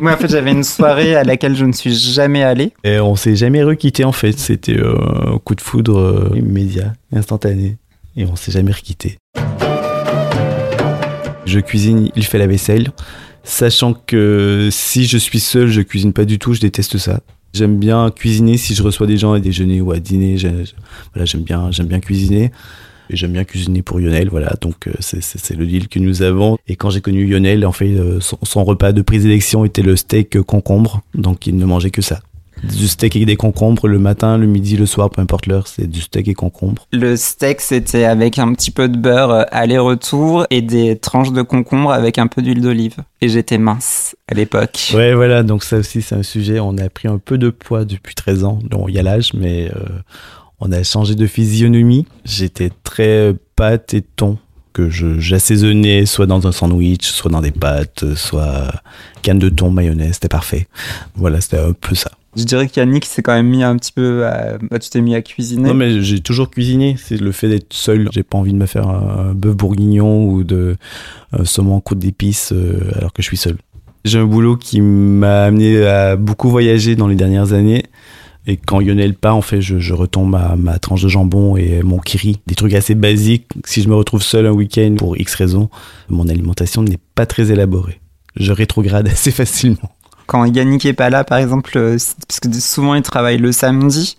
moi, 0.00 0.12
en 0.12 0.16
fait, 0.18 0.28
j'avais 0.28 0.52
une 0.52 0.64
soirée 0.64 1.16
à 1.16 1.24
laquelle 1.24 1.56
je 1.56 1.64
ne 1.64 1.72
suis 1.72 1.94
jamais 1.94 2.42
allé. 2.42 2.72
Et 2.84 3.00
on 3.00 3.16
s'est 3.16 3.36
jamais 3.36 3.62
requitté, 3.62 4.04
en 4.04 4.12
fait. 4.12 4.38
C'était 4.38 4.78
euh, 4.78 5.34
un 5.34 5.38
coup 5.38 5.54
de 5.54 5.62
foudre 5.62 5.98
euh, 5.98 6.36
immédiat, 6.36 6.92
instantané. 7.12 7.78
Et 8.16 8.26
on 8.26 8.36
s'est 8.36 8.52
jamais 8.52 8.72
requitté. 8.72 9.16
Je 11.46 11.60
cuisine, 11.60 12.10
il 12.14 12.24
fait 12.24 12.38
la 12.38 12.46
vaisselle 12.48 12.90
sachant 13.46 13.94
que 13.94 14.68
si 14.70 15.06
je 15.06 15.16
suis 15.16 15.40
seul, 15.40 15.68
je 15.68 15.80
cuisine 15.80 16.12
pas 16.12 16.24
du 16.24 16.38
tout, 16.38 16.52
je 16.52 16.60
déteste 16.60 16.98
ça. 16.98 17.20
J'aime 17.54 17.78
bien 17.78 18.10
cuisiner 18.10 18.58
si 18.58 18.74
je 18.74 18.82
reçois 18.82 19.06
des 19.06 19.16
gens 19.16 19.32
à 19.32 19.40
déjeuner 19.40 19.80
ou 19.80 19.92
à 19.92 19.98
dîner. 19.98 20.36
Voilà, 21.14 21.24
j'aime 21.24 21.42
bien, 21.42 21.70
j'aime 21.70 21.86
bien 21.86 22.00
cuisiner. 22.00 22.50
Et 23.08 23.16
j'aime 23.16 23.32
bien 23.32 23.44
cuisiner 23.44 23.82
pour 23.82 24.00
Lionel, 24.00 24.28
voilà. 24.28 24.54
Donc 24.60 24.88
euh, 24.88 24.92
c'est 25.00 25.56
le 25.56 25.64
deal 25.64 25.88
que 25.88 26.00
nous 26.00 26.22
avons. 26.22 26.58
Et 26.66 26.74
quand 26.74 26.90
j'ai 26.90 27.00
connu 27.00 27.24
Lionel, 27.24 27.64
en 27.64 27.72
fait, 27.72 27.94
euh, 27.94 28.18
son, 28.20 28.36
son 28.42 28.64
repas 28.64 28.92
de 28.92 29.00
présélection 29.00 29.64
était 29.64 29.82
le 29.82 29.94
steak 29.94 30.40
concombre, 30.42 31.02
donc 31.14 31.46
il 31.46 31.56
ne 31.56 31.64
mangeait 31.64 31.92
que 31.92 32.02
ça 32.02 32.20
du 32.62 32.88
steak 32.88 33.16
et 33.16 33.24
des 33.26 33.36
concombres 33.36 33.86
le 33.86 33.98
matin, 33.98 34.38
le 34.38 34.46
midi, 34.46 34.76
le 34.76 34.86
soir, 34.86 35.10
peu 35.10 35.20
importe 35.20 35.46
l'heure, 35.46 35.66
c'est 35.66 35.86
du 35.86 36.00
steak 36.00 36.28
et 36.28 36.34
concombre. 36.34 36.86
Le 36.92 37.16
steak, 37.16 37.60
c'était 37.60 38.04
avec 38.04 38.38
un 38.38 38.52
petit 38.52 38.70
peu 38.70 38.88
de 38.88 38.96
beurre 38.96 39.30
euh, 39.30 39.42
aller-retour 39.50 40.46
et 40.50 40.62
des 40.62 40.96
tranches 40.96 41.32
de 41.32 41.42
concombre 41.42 41.92
avec 41.92 42.18
un 42.18 42.26
peu 42.26 42.42
d'huile 42.42 42.62
d'olive. 42.62 42.96
Et 43.20 43.28
j'étais 43.28 43.58
mince 43.58 44.16
à 44.28 44.34
l'époque. 44.34 44.92
Ouais, 44.94 45.14
voilà, 45.14 45.42
donc 45.42 45.64
ça 45.64 45.78
aussi, 45.78 46.02
c'est 46.02 46.14
un 46.14 46.22
sujet. 46.22 46.58
On 46.60 46.76
a 46.78 46.88
pris 46.88 47.08
un 47.08 47.18
peu 47.18 47.38
de 47.38 47.50
poids 47.50 47.84
depuis 47.84 48.14
13 48.14 48.44
ans. 48.44 48.58
Donc, 48.62 48.86
il 48.88 48.94
y 48.94 48.98
a 48.98 49.02
l'âge, 49.02 49.32
mais 49.34 49.70
euh, 49.74 49.80
on 50.60 50.72
a 50.72 50.82
changé 50.82 51.14
de 51.14 51.26
physionomie. 51.26 52.06
J'étais 52.24 52.70
très 52.82 53.34
pâte 53.56 53.94
et 53.94 54.02
thon 54.02 54.38
que 54.72 54.90
j'assaisonnais 54.90 56.04
soit 56.04 56.26
dans 56.26 56.46
un 56.46 56.52
sandwich, 56.52 57.06
soit 57.06 57.30
dans 57.30 57.40
des 57.40 57.50
pâtes, 57.50 58.14
soit 58.14 58.70
canne 59.22 59.38
de 59.38 59.48
thon, 59.48 59.70
mayonnaise, 59.70 60.14
c'était 60.14 60.28
parfait. 60.28 60.68
Voilà, 61.14 61.40
c'était 61.40 61.58
un 61.58 61.72
peu 61.72 61.94
ça. 61.94 62.10
Je 62.36 62.44
dirais 62.44 62.68
qu'Yannick 62.68 63.06
s'est 63.06 63.22
quand 63.22 63.32
même 63.32 63.48
mis 63.48 63.62
un 63.62 63.76
petit 63.76 63.92
peu 63.92 64.26
à... 64.26 64.58
Bah, 64.70 64.78
tu 64.78 64.90
t'es 64.90 65.00
mis 65.00 65.14
à 65.14 65.22
cuisiner. 65.22 65.68
Non, 65.68 65.74
mais 65.74 66.02
j'ai 66.02 66.20
toujours 66.20 66.50
cuisiné. 66.50 66.96
C'est 66.98 67.18
le 67.18 67.32
fait 67.32 67.48
d'être 67.48 67.72
seul. 67.72 68.08
J'ai 68.12 68.22
pas 68.22 68.36
envie 68.36 68.52
de 68.52 68.58
me 68.58 68.66
faire 68.66 68.88
un 68.88 69.32
bœuf 69.34 69.56
bourguignon 69.56 70.28
ou 70.28 70.44
de 70.44 70.76
un 71.32 71.44
saumon 71.44 71.80
croûte 71.80 71.98
d'épices 71.98 72.52
euh, 72.52 72.92
alors 72.94 73.12
que 73.12 73.22
je 73.22 73.26
suis 73.26 73.36
seul. 73.38 73.56
J'ai 74.04 74.18
un 74.18 74.26
boulot 74.26 74.56
qui 74.56 74.80
m'a 74.80 75.44
amené 75.44 75.84
à 75.86 76.16
beaucoup 76.16 76.50
voyager 76.50 76.94
dans 76.94 77.08
les 77.08 77.16
dernières 77.16 77.54
années. 77.54 77.84
Et 78.46 78.56
quand 78.56 78.78
Lionel 78.78 79.14
pas, 79.14 79.32
en 79.32 79.42
fait, 79.42 79.60
je, 79.60 79.78
je 79.78 79.92
retombe 79.92 80.38
ma 80.56 80.78
tranche 80.78 81.02
de 81.02 81.08
jambon 81.08 81.56
et 81.56 81.82
mon 81.82 81.98
kiri. 81.98 82.38
Des 82.46 82.54
trucs 82.54 82.74
assez 82.74 82.94
basiques. 82.94 83.46
Si 83.64 83.82
je 83.82 83.88
me 83.88 83.96
retrouve 83.96 84.22
seul 84.22 84.46
un 84.46 84.52
week-end 84.52 84.94
pour 84.96 85.16
X 85.16 85.34
raisons, 85.34 85.68
mon 86.08 86.28
alimentation 86.28 86.82
n'est 86.82 87.00
pas 87.14 87.26
très 87.26 87.50
élaborée. 87.50 88.00
Je 88.36 88.52
rétrograde 88.52 89.08
assez 89.12 89.32
facilement 89.32 89.90
quand 90.26 90.44
Yannick 90.44 90.84
est 90.84 90.92
pas 90.92 91.10
là, 91.10 91.24
par 91.24 91.38
exemple, 91.38 91.76
euh, 91.76 91.96
parce 92.28 92.40
que 92.40 92.52
souvent 92.54 92.94
il 92.94 93.02
travaille 93.02 93.38
le 93.38 93.52
samedi, 93.52 94.16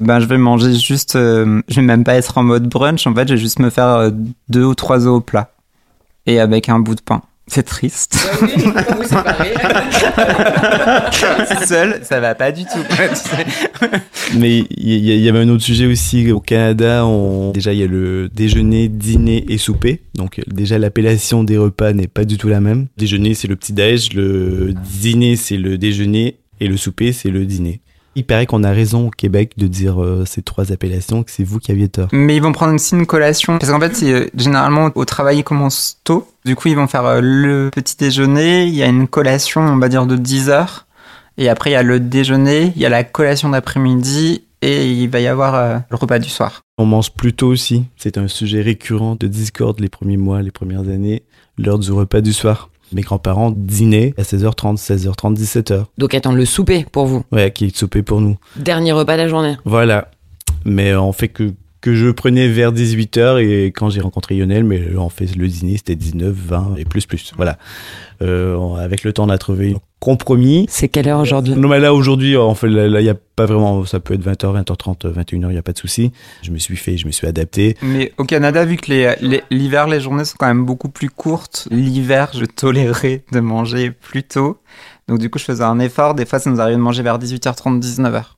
ben 0.00 0.20
je 0.20 0.26
vais 0.26 0.38
manger 0.38 0.74
juste, 0.74 1.16
euh, 1.16 1.62
je 1.68 1.76
vais 1.76 1.86
même 1.86 2.04
pas 2.04 2.14
être 2.14 2.36
en 2.38 2.42
mode 2.42 2.68
brunch. 2.68 3.06
En 3.06 3.14
fait, 3.14 3.28
je 3.28 3.34
vais 3.34 3.40
juste 3.40 3.58
me 3.58 3.70
faire 3.70 3.86
euh, 3.86 4.10
deux 4.48 4.64
ou 4.64 4.74
trois 4.74 5.06
œufs 5.06 5.12
au 5.12 5.20
plat 5.20 5.50
et 6.26 6.40
avec 6.40 6.68
un 6.68 6.80
bout 6.80 6.94
de 6.94 7.02
pain. 7.02 7.22
C'est 7.48 7.62
triste. 7.62 8.14
Seul, 11.66 12.00
ça 12.02 12.18
va 12.18 12.34
pas 12.34 12.50
du 12.50 12.64
tout. 12.64 12.82
Mais 14.36 14.64
il 14.70 15.04
y, 15.04 15.28
avait 15.28 15.38
un 15.38 15.48
autre 15.48 15.62
sujet 15.62 15.86
aussi 15.86 16.32
au 16.32 16.40
Canada. 16.40 17.06
On... 17.06 17.52
Déjà, 17.52 17.72
il 17.72 17.78
y 17.78 17.84
a 17.84 17.86
le 17.86 18.28
déjeuner, 18.28 18.88
dîner 18.88 19.44
et 19.48 19.58
souper. 19.58 20.02
Donc 20.14 20.40
déjà, 20.48 20.78
l'appellation 20.78 21.44
des 21.44 21.56
repas 21.56 21.92
n'est 21.92 22.08
pas 22.08 22.24
du 22.24 22.36
tout 22.36 22.48
la 22.48 22.60
même. 22.60 22.88
Déjeuner, 22.96 23.34
c'est 23.34 23.46
le 23.46 23.54
petit 23.54 23.72
déj. 23.72 24.12
Le 24.14 24.74
dîner, 25.00 25.36
c'est 25.36 25.56
le 25.56 25.78
déjeuner. 25.78 26.38
Et 26.58 26.66
le 26.66 26.76
souper, 26.76 27.12
c'est 27.12 27.30
le 27.30 27.46
dîner. 27.46 27.80
Il 28.18 28.24
paraît 28.24 28.46
qu'on 28.46 28.64
a 28.64 28.72
raison 28.72 29.08
au 29.08 29.10
Québec 29.10 29.52
de 29.58 29.66
dire 29.66 30.02
euh, 30.02 30.24
ces 30.24 30.40
trois 30.40 30.72
appellations, 30.72 31.22
que 31.22 31.30
c'est 31.30 31.44
vous 31.44 31.58
qui 31.58 31.70
aviez 31.70 31.88
tort. 31.88 32.08
Mais 32.12 32.34
ils 32.34 32.42
vont 32.42 32.52
prendre 32.52 32.72
aussi 32.74 32.94
une 32.94 33.04
collation. 33.04 33.58
Parce 33.58 33.70
qu'en 33.70 33.78
fait, 33.78 34.02
euh, 34.04 34.26
généralement, 34.34 34.90
au 34.94 35.04
travail, 35.04 35.40
ils 35.40 35.44
commencent 35.44 36.00
tôt. 36.02 36.26
Du 36.46 36.56
coup, 36.56 36.68
ils 36.68 36.76
vont 36.76 36.86
faire 36.86 37.04
euh, 37.04 37.20
le 37.22 37.68
petit 37.70 37.94
déjeuner. 37.94 38.64
Il 38.64 38.74
y 38.74 38.82
a 38.82 38.86
une 38.86 39.06
collation, 39.06 39.60
on 39.60 39.76
va 39.76 39.90
dire, 39.90 40.06
de 40.06 40.16
10 40.16 40.48
heures. 40.48 40.86
Et 41.36 41.50
après, 41.50 41.70
il 41.70 41.72
y 41.74 41.76
a 41.76 41.82
le 41.82 42.00
déjeuner, 42.00 42.72
il 42.74 42.80
y 42.80 42.86
a 42.86 42.88
la 42.88 43.04
collation 43.04 43.50
d'après-midi 43.50 44.44
et 44.62 44.90
il 44.90 45.10
va 45.10 45.20
y 45.20 45.26
avoir 45.26 45.82
le 45.90 45.96
repas 45.96 46.18
du 46.18 46.30
soir. 46.30 46.62
On 46.78 46.86
mange 46.86 47.12
plus 47.12 47.34
tôt 47.34 47.48
aussi. 47.48 47.84
C'est 47.98 48.16
un 48.16 48.26
sujet 48.26 48.62
récurrent 48.62 49.16
de 49.16 49.26
Discord 49.26 49.78
les 49.78 49.90
premiers 49.90 50.16
mois, 50.16 50.40
les 50.40 50.50
premières 50.50 50.88
années, 50.88 51.24
l'heure 51.58 51.78
du 51.78 51.92
repas 51.92 52.22
du 52.22 52.32
soir. 52.32 52.70
Mes 52.92 53.02
grands-parents 53.02 53.50
dînaient 53.50 54.14
à 54.16 54.22
16h30, 54.22 54.76
16h30, 54.76 55.36
17h. 55.36 55.84
Donc 55.98 56.14
attendre 56.14 56.36
le 56.36 56.44
souper 56.44 56.86
pour 56.90 57.06
vous. 57.06 57.24
Ouais, 57.32 57.50
qui 57.50 57.66
est 57.66 57.76
soupé 57.76 58.02
pour 58.02 58.20
nous. 58.20 58.36
Dernier 58.56 58.92
repas 58.92 59.16
de 59.16 59.22
la 59.22 59.28
journée. 59.28 59.56
Voilà. 59.64 60.10
Mais 60.64 60.94
on 60.94 61.12
fait 61.12 61.28
que 61.28 61.52
que 61.86 61.94
je 61.94 62.10
prenais 62.10 62.48
vers 62.48 62.72
18h 62.72 63.40
et 63.40 63.66
quand 63.66 63.90
j'ai 63.90 64.00
rencontré 64.00 64.34
Lionel, 64.34 64.64
mais 64.64 64.96
en 64.96 65.08
fait 65.08 65.36
le 65.36 65.46
dîner 65.46 65.76
c'était 65.76 65.94
19, 65.94 66.34
20 66.34 66.74
et 66.78 66.84
plus 66.84 67.06
plus. 67.06 67.32
Voilà. 67.36 67.58
Euh, 68.22 68.74
avec 68.74 69.04
le 69.04 69.12
temps 69.12 69.26
on 69.26 69.28
a 69.28 69.38
trouvé 69.38 69.76
compromis. 70.00 70.66
C'est 70.68 70.88
quelle 70.88 71.08
heure 71.08 71.20
aujourd'hui? 71.20 71.54
Non 71.54 71.68
mais 71.68 71.80
là 71.80 71.94
aujourd'hui 71.94 72.36
en 72.36 72.54
fait 72.54 72.68
là 72.68 73.00
il 73.00 73.04
y 73.06 73.08
a 73.10 73.14
pas 73.14 73.46
vraiment 73.46 73.84
ça 73.84 74.00
peut 74.00 74.14
être 74.14 74.22
20h, 74.24 74.62
20h30, 74.64 75.12
21h, 75.12 75.46
il 75.50 75.54
y 75.54 75.58
a 75.58 75.62
pas 75.62 75.72
de 75.72 75.78
souci. 75.78 76.12
Je 76.42 76.50
me 76.50 76.58
suis 76.58 76.76
fait, 76.76 76.96
je 76.96 77.06
me 77.06 77.12
suis 77.12 77.26
adapté. 77.26 77.76
Mais 77.82 78.12
au 78.18 78.24
Canada, 78.24 78.64
vu 78.64 78.76
que 78.76 78.90
les- 78.90 79.14
les- 79.20 79.42
l'hiver, 79.50 79.86
les 79.88 80.00
journées 80.00 80.24
sont 80.24 80.36
quand 80.38 80.46
même 80.46 80.64
beaucoup 80.64 80.88
plus 80.88 81.10
courtes, 81.10 81.68
l'hiver, 81.70 82.30
je 82.34 82.44
tolérais 82.44 83.24
de 83.32 83.40
manger 83.40 83.90
plus 83.90 84.22
tôt. 84.22 84.58
Donc 85.08 85.18
du 85.18 85.30
coup, 85.30 85.38
je 85.38 85.44
faisais 85.44 85.64
un 85.64 85.78
effort. 85.78 86.14
Des 86.14 86.26
fois, 86.26 86.38
ça 86.38 86.50
nous 86.50 86.60
arrive 86.60 86.76
de 86.76 86.80
manger 86.82 87.02
vers 87.02 87.18
18h30, 87.18 87.78
19h. 87.80 88.36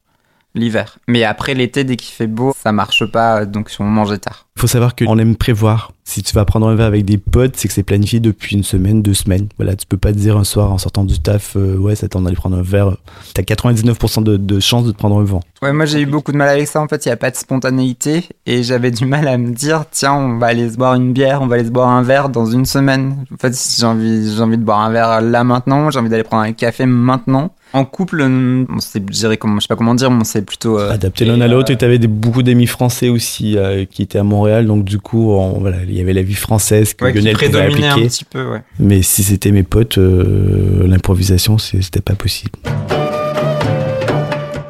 L'hiver. 0.54 0.98
Mais 1.06 1.24
après, 1.24 1.54
l'été, 1.54 1.84
dès 1.84 1.96
qu'il 1.96 2.12
fait 2.12 2.26
beau, 2.26 2.54
ça 2.60 2.72
marche 2.72 3.04
pas, 3.04 3.44
donc 3.44 3.70
on 3.78 3.84
mangeait 3.84 4.18
tard. 4.18 4.46
Il 4.56 4.60
faut 4.60 4.66
savoir 4.66 4.96
qu'on 4.96 5.18
aime 5.18 5.36
prévoir. 5.36 5.92
Si 6.08 6.22
tu 6.22 6.32
vas 6.34 6.46
prendre 6.46 6.66
un 6.66 6.74
verre 6.74 6.86
avec 6.86 7.04
des 7.04 7.18
potes, 7.18 7.56
c'est 7.56 7.68
que 7.68 7.74
c'est 7.74 7.82
planifié 7.82 8.18
depuis 8.18 8.56
une 8.56 8.62
semaine, 8.62 9.02
deux 9.02 9.12
semaines. 9.12 9.46
Voilà, 9.58 9.76
tu 9.76 9.84
peux 9.86 9.98
pas 9.98 10.10
te 10.10 10.16
dire 10.16 10.38
un 10.38 10.44
soir 10.44 10.72
en 10.72 10.78
sortant 10.78 11.04
du 11.04 11.20
taf, 11.20 11.54
euh, 11.54 11.76
ouais, 11.76 11.96
ça 11.96 12.08
t'en 12.08 12.22
d'aller 12.22 12.34
prendre 12.34 12.56
un 12.56 12.62
verre. 12.62 12.96
T'as 13.34 13.42
99% 13.42 14.22
de, 14.22 14.38
de 14.38 14.58
chances 14.58 14.86
de 14.86 14.92
te 14.92 14.96
prendre 14.96 15.18
un 15.18 15.24
vent. 15.24 15.42
Ouais, 15.60 15.72
moi 15.72 15.86
j'ai 15.86 16.00
eu 16.02 16.06
beaucoup 16.06 16.30
de 16.30 16.36
mal 16.36 16.48
avec 16.48 16.68
ça. 16.68 16.80
En 16.80 16.86
fait, 16.86 17.04
il 17.04 17.08
n'y 17.08 17.12
a 17.12 17.16
pas 17.16 17.30
de 17.32 17.36
spontanéité 17.36 18.24
et 18.46 18.62
j'avais 18.62 18.92
du 18.92 19.06
mal 19.06 19.26
à 19.26 19.36
me 19.38 19.50
dire, 19.52 19.84
tiens, 19.90 20.14
on 20.14 20.38
va 20.38 20.46
aller 20.46 20.70
se 20.70 20.76
boire 20.76 20.94
une 20.94 21.12
bière, 21.12 21.42
on 21.42 21.46
va 21.48 21.56
aller 21.56 21.64
se 21.64 21.70
boire 21.70 21.88
un 21.88 22.02
verre 22.02 22.28
dans 22.28 22.46
une 22.46 22.64
semaine. 22.64 23.24
En 23.32 23.36
fait, 23.36 23.52
j'ai 23.78 23.84
envie, 23.84 24.32
j'ai 24.36 24.40
envie 24.42 24.56
de 24.58 24.62
boire 24.62 24.80
un 24.80 24.90
verre 24.90 25.20
là 25.20 25.42
maintenant, 25.42 25.90
j'ai 25.90 25.98
envie 25.98 26.08
d'aller 26.10 26.22
prendre 26.22 26.44
un 26.44 26.52
café 26.52 26.86
maintenant. 26.86 27.52
En 27.74 27.84
couple, 27.84 28.22
on 28.22 28.78
s'est, 28.78 29.00
je 29.10 29.12
dirais 29.18 29.36
comment, 29.36 29.56
je 29.56 29.62
sais 29.62 29.68
pas 29.68 29.76
comment 29.76 29.94
dire, 29.94 30.10
mais 30.10 30.20
on 30.20 30.24
s'est 30.24 30.40
plutôt 30.42 30.78
euh, 30.78 30.90
Adapté 30.92 31.24
l'un 31.26 31.38
à 31.42 31.48
l'autre. 31.48 31.70
euh, 31.70 31.74
Et 31.74 31.76
t'avais 31.78 31.98
des, 31.98 32.06
beaucoup 32.06 32.42
d'amis 32.42 32.66
français 32.66 33.08
aussi 33.10 33.58
euh, 33.58 33.84
qui 33.84 34.00
étaient 34.02 34.18
à 34.18 34.22
Montréal. 34.22 34.66
Donc 34.66 34.84
du 34.84 34.98
coup, 34.98 35.32
on- 35.32 35.58
voilà, 35.58 35.78
il 35.86 35.92
y 35.92 36.00
avait 36.00 36.14
la 36.14 36.22
vie 36.22 36.34
française 36.34 36.94
que 36.94 37.04
ouais, 37.04 37.12
qui 37.12 37.18
Lionel 37.18 37.34
pouvait 37.36 37.48
prédominait 37.50 37.88
un 37.88 37.90
appliquer. 37.90 38.08
petit 38.08 38.24
peu, 38.24 38.50
ouais. 38.52 38.62
Mais 38.78 39.02
si 39.02 39.22
c'était 39.22 39.50
mes 39.50 39.64
potes, 39.64 39.98
euh, 39.98 40.86
l'improvisation, 40.86 41.58
c'était 41.58 42.00
pas 42.00 42.14
possible. 42.14 42.52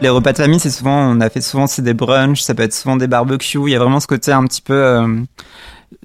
Les 0.00 0.08
repas 0.08 0.32
de 0.32 0.36
famille, 0.36 0.60
c'est 0.60 0.70
souvent, 0.70 1.10
on 1.10 1.20
a 1.20 1.28
fait 1.28 1.40
souvent, 1.40 1.66
c'est 1.66 1.82
des 1.82 1.92
brunchs, 1.94 2.40
ça 2.40 2.54
peut 2.54 2.62
être 2.62 2.72
souvent 2.72 2.96
des 2.96 3.08
barbecues. 3.08 3.58
Il 3.66 3.72
y 3.72 3.74
a 3.74 3.80
vraiment 3.80 3.98
ce 3.98 4.06
côté 4.06 4.30
un 4.30 4.44
petit 4.44 4.62
peu, 4.62 4.74
euh, 4.74 5.20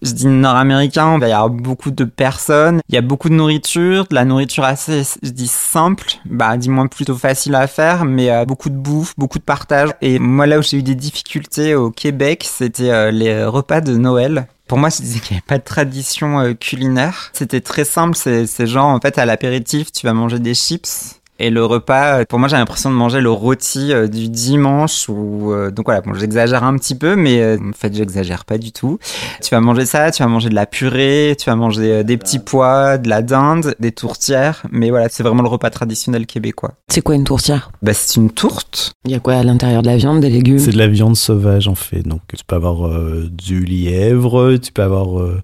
je 0.01 0.11
dis 0.13 0.25
nord-américain. 0.25 1.19
Il 1.21 1.27
y 1.27 1.31
avoir 1.31 1.51
beaucoup 1.51 1.91
de 1.91 2.03
personnes. 2.03 2.81
Il 2.89 2.95
y 2.95 2.97
a 2.97 3.01
beaucoup 3.01 3.29
de 3.29 3.35
nourriture, 3.35 4.07
de 4.09 4.15
la 4.15 4.25
nourriture 4.25 4.63
assez, 4.63 5.03
je 5.21 5.29
dis 5.29 5.47
simple, 5.47 6.05
bah, 6.25 6.57
dis-moi 6.57 6.87
plutôt 6.87 7.15
facile 7.15 7.53
à 7.53 7.67
faire, 7.67 8.03
mais 8.03 8.31
euh, 8.31 8.45
beaucoup 8.45 8.71
de 8.71 8.75
bouffe, 8.75 9.13
beaucoup 9.15 9.37
de 9.37 9.43
partage. 9.43 9.91
Et 10.01 10.17
moi, 10.17 10.47
là 10.47 10.57
où 10.57 10.63
j'ai 10.63 10.77
eu 10.77 10.83
des 10.83 10.95
difficultés 10.95 11.75
au 11.75 11.91
Québec, 11.91 12.47
c'était 12.49 12.89
euh, 12.89 13.11
les 13.11 13.45
repas 13.45 13.81
de 13.81 13.95
Noël. 13.95 14.47
Pour 14.67 14.79
moi, 14.79 14.89
je 14.89 15.03
disais 15.03 15.19
qu'il 15.19 15.35
n'y 15.35 15.37
avait 15.37 15.45
pas 15.47 15.59
de 15.59 15.63
tradition 15.63 16.55
culinaire. 16.55 17.29
C'était 17.33 17.61
très 17.61 17.85
simple. 17.85 18.17
C'est 18.17 18.65
genre, 18.65 18.87
en 18.87 18.99
fait, 18.99 19.19
à 19.19 19.25
l'apéritif, 19.25 19.91
tu 19.91 20.07
vas 20.07 20.13
manger 20.13 20.39
des 20.39 20.55
chips. 20.55 21.21
Et 21.39 21.49
le 21.49 21.65
repas, 21.65 22.19
euh, 22.19 22.25
pour 22.29 22.37
moi, 22.37 22.47
j'ai 22.47 22.55
l'impression 22.57 22.91
de 22.91 22.95
manger 22.95 23.19
le 23.19 23.31
rôti 23.31 23.91
euh, 23.91 24.07
du 24.07 24.29
dimanche. 24.29 25.09
Ou 25.09 25.51
euh, 25.51 25.71
donc 25.71 25.85
voilà, 25.85 26.01
bon, 26.01 26.13
j'exagère 26.13 26.63
un 26.63 26.77
petit 26.77 26.95
peu, 26.95 27.15
mais 27.15 27.41
euh, 27.41 27.57
en 27.57 27.73
fait, 27.73 27.93
j'exagère 27.93 28.45
pas 28.45 28.57
du 28.57 28.71
tout. 28.71 28.99
Tu 29.41 29.49
vas 29.49 29.59
manger 29.59 29.85
ça, 29.85 30.11
tu 30.11 30.21
vas 30.21 30.29
manger 30.29 30.49
de 30.49 30.55
la 30.55 30.65
purée, 30.67 31.35
tu 31.37 31.49
vas 31.49 31.55
manger 31.55 31.91
euh, 31.91 32.03
des 32.03 32.17
petits 32.17 32.39
pois, 32.39 32.97
de 32.99 33.09
la 33.09 33.21
dinde, 33.23 33.75
des 33.79 33.91
tourtières. 33.91 34.63
Mais 34.71 34.91
voilà, 34.91 35.09
c'est 35.09 35.23
vraiment 35.23 35.41
le 35.41 35.49
repas 35.49 35.71
traditionnel 35.71 36.27
québécois. 36.27 36.73
C'est 36.87 37.01
quoi 37.01 37.15
une 37.15 37.23
tourtière? 37.23 37.71
Bah, 37.81 37.93
c'est 37.93 38.15
une 38.15 38.29
tourte. 38.29 38.93
Il 39.05 39.11
y 39.11 39.15
a 39.15 39.19
quoi 39.19 39.33
à 39.33 39.43
l'intérieur 39.43 39.81
de 39.81 39.87
la 39.87 39.97
viande, 39.97 40.21
des 40.21 40.29
légumes? 40.29 40.59
C'est 40.59 40.71
de 40.71 40.77
la 40.77 40.87
viande 40.87 41.17
sauvage 41.17 41.67
en 41.67 41.75
fait. 41.75 42.03
Donc 42.03 42.21
tu 42.29 42.43
peux 42.45 42.55
avoir 42.55 42.87
euh, 42.87 43.27
du 43.31 43.65
lièvre, 43.65 44.57
tu 44.57 44.71
peux 44.71 44.83
avoir 44.83 45.19
euh, 45.19 45.41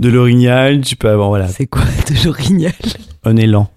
de 0.00 0.08
l'orignal, 0.08 0.80
tu 0.80 0.96
peux 0.96 1.08
avoir 1.08 1.28
voilà 1.28 1.46
C'est 1.46 1.66
quoi 1.66 1.82
de 1.82 2.24
l'orignal? 2.26 2.72
Un 3.24 3.36
élan. 3.36 3.68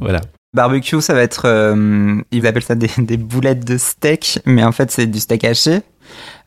Voilà. 0.00 0.20
Barbecue, 0.54 1.00
ça 1.00 1.14
va 1.14 1.22
être, 1.22 1.46
euh, 1.46 2.20
ils 2.30 2.46
appellent 2.46 2.62
ça 2.62 2.74
des, 2.74 2.90
des 2.98 3.16
boulettes 3.16 3.64
de 3.64 3.78
steak, 3.78 4.40
mais 4.44 4.62
en 4.62 4.72
fait 4.72 4.90
c'est 4.90 5.06
du 5.06 5.18
steak 5.18 5.44
haché. 5.44 5.80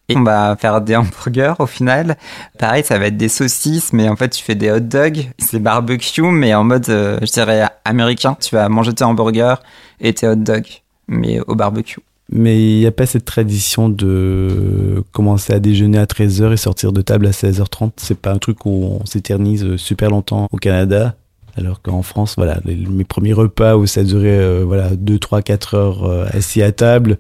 Et 0.08 0.16
on 0.16 0.22
va 0.22 0.56
faire 0.56 0.82
des 0.82 0.96
hamburgers 0.96 1.56
au 1.58 1.66
final. 1.66 2.16
Pareil, 2.60 2.84
ça 2.84 3.00
va 3.00 3.08
être 3.08 3.18
des 3.18 3.30
saucisses, 3.30 3.92
mais 3.92 4.08
en 4.08 4.16
fait 4.16 4.30
tu 4.30 4.44
fais 4.44 4.54
des 4.54 4.70
hot 4.70 4.80
dogs. 4.80 5.32
C'est 5.40 5.58
barbecue, 5.58 6.22
mais 6.22 6.54
en 6.54 6.64
mode, 6.64 6.88
euh, 6.90 7.18
je 7.24 7.32
dirais, 7.32 7.64
américain. 7.84 8.38
Tu 8.40 8.54
vas 8.54 8.70
manger 8.70 8.94
tes 8.94 9.04
hamburgers 9.04 9.56
et 10.00 10.14
tes 10.14 10.28
hot 10.28 10.36
dogs, 10.36 10.84
mais 11.08 11.40
au 11.48 11.56
barbecue. 11.56 12.02
Mais 12.32 12.60
il 12.60 12.80
n'y 12.80 12.86
a 12.86 12.92
pas 12.92 13.08
cette 13.08 13.26
tradition 13.26 13.90
de 13.90 15.04
commencer 15.12 15.54
à 15.54 15.60
déjeuner 15.60 15.98
à 15.98 16.06
13h 16.06 16.54
et 16.54 16.58
sortir 16.58 16.92
de 16.92 17.02
table 17.02 17.26
à 17.26 17.32
16h30. 17.32 17.94
C'est 17.98 18.20
pas 18.20 18.32
un 18.32 18.38
truc 18.38 18.68
où 18.68 19.00
on 19.02 19.06
s'éternise 19.08 19.76
super 19.78 20.12
longtemps 20.12 20.48
au 20.52 20.58
Canada? 20.58 21.16
Alors 21.58 21.82
qu'en 21.82 22.02
France, 22.02 22.36
voilà, 22.38 22.60
les- 22.66 22.76
mes 22.76 23.04
premiers 23.06 23.34
repas 23.34 23.76
où 23.78 23.86
ça 23.88 24.04
durait 24.04 24.28
euh, 24.40 24.64
voilà 24.66 24.90
2, 24.96 25.18
3, 25.20 25.42
4 25.42 25.74
heures 25.76 26.04
euh, 26.06 26.26
assis 26.34 26.62
à 26.62 26.72
table 26.72 27.18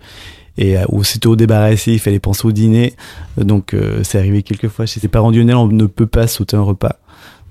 et 0.57 0.77
euh, 0.77 0.83
aussitôt 0.89 1.35
débarrassé, 1.35 1.93
il 1.93 1.99
fallait 1.99 2.19
penser 2.19 2.45
au 2.47 2.51
dîner. 2.51 2.93
Donc 3.37 3.73
euh, 3.73 4.01
c'est 4.03 4.17
arrivé 4.17 4.43
quelques 4.43 4.67
fois 4.67 4.85
chez 4.85 4.99
ses 4.99 5.07
parents 5.07 5.31
lyonnais, 5.31 5.53
on 5.53 5.67
ne 5.67 5.85
peut 5.85 6.07
pas 6.07 6.27
sauter 6.27 6.57
un 6.57 6.61
repas. 6.61 6.97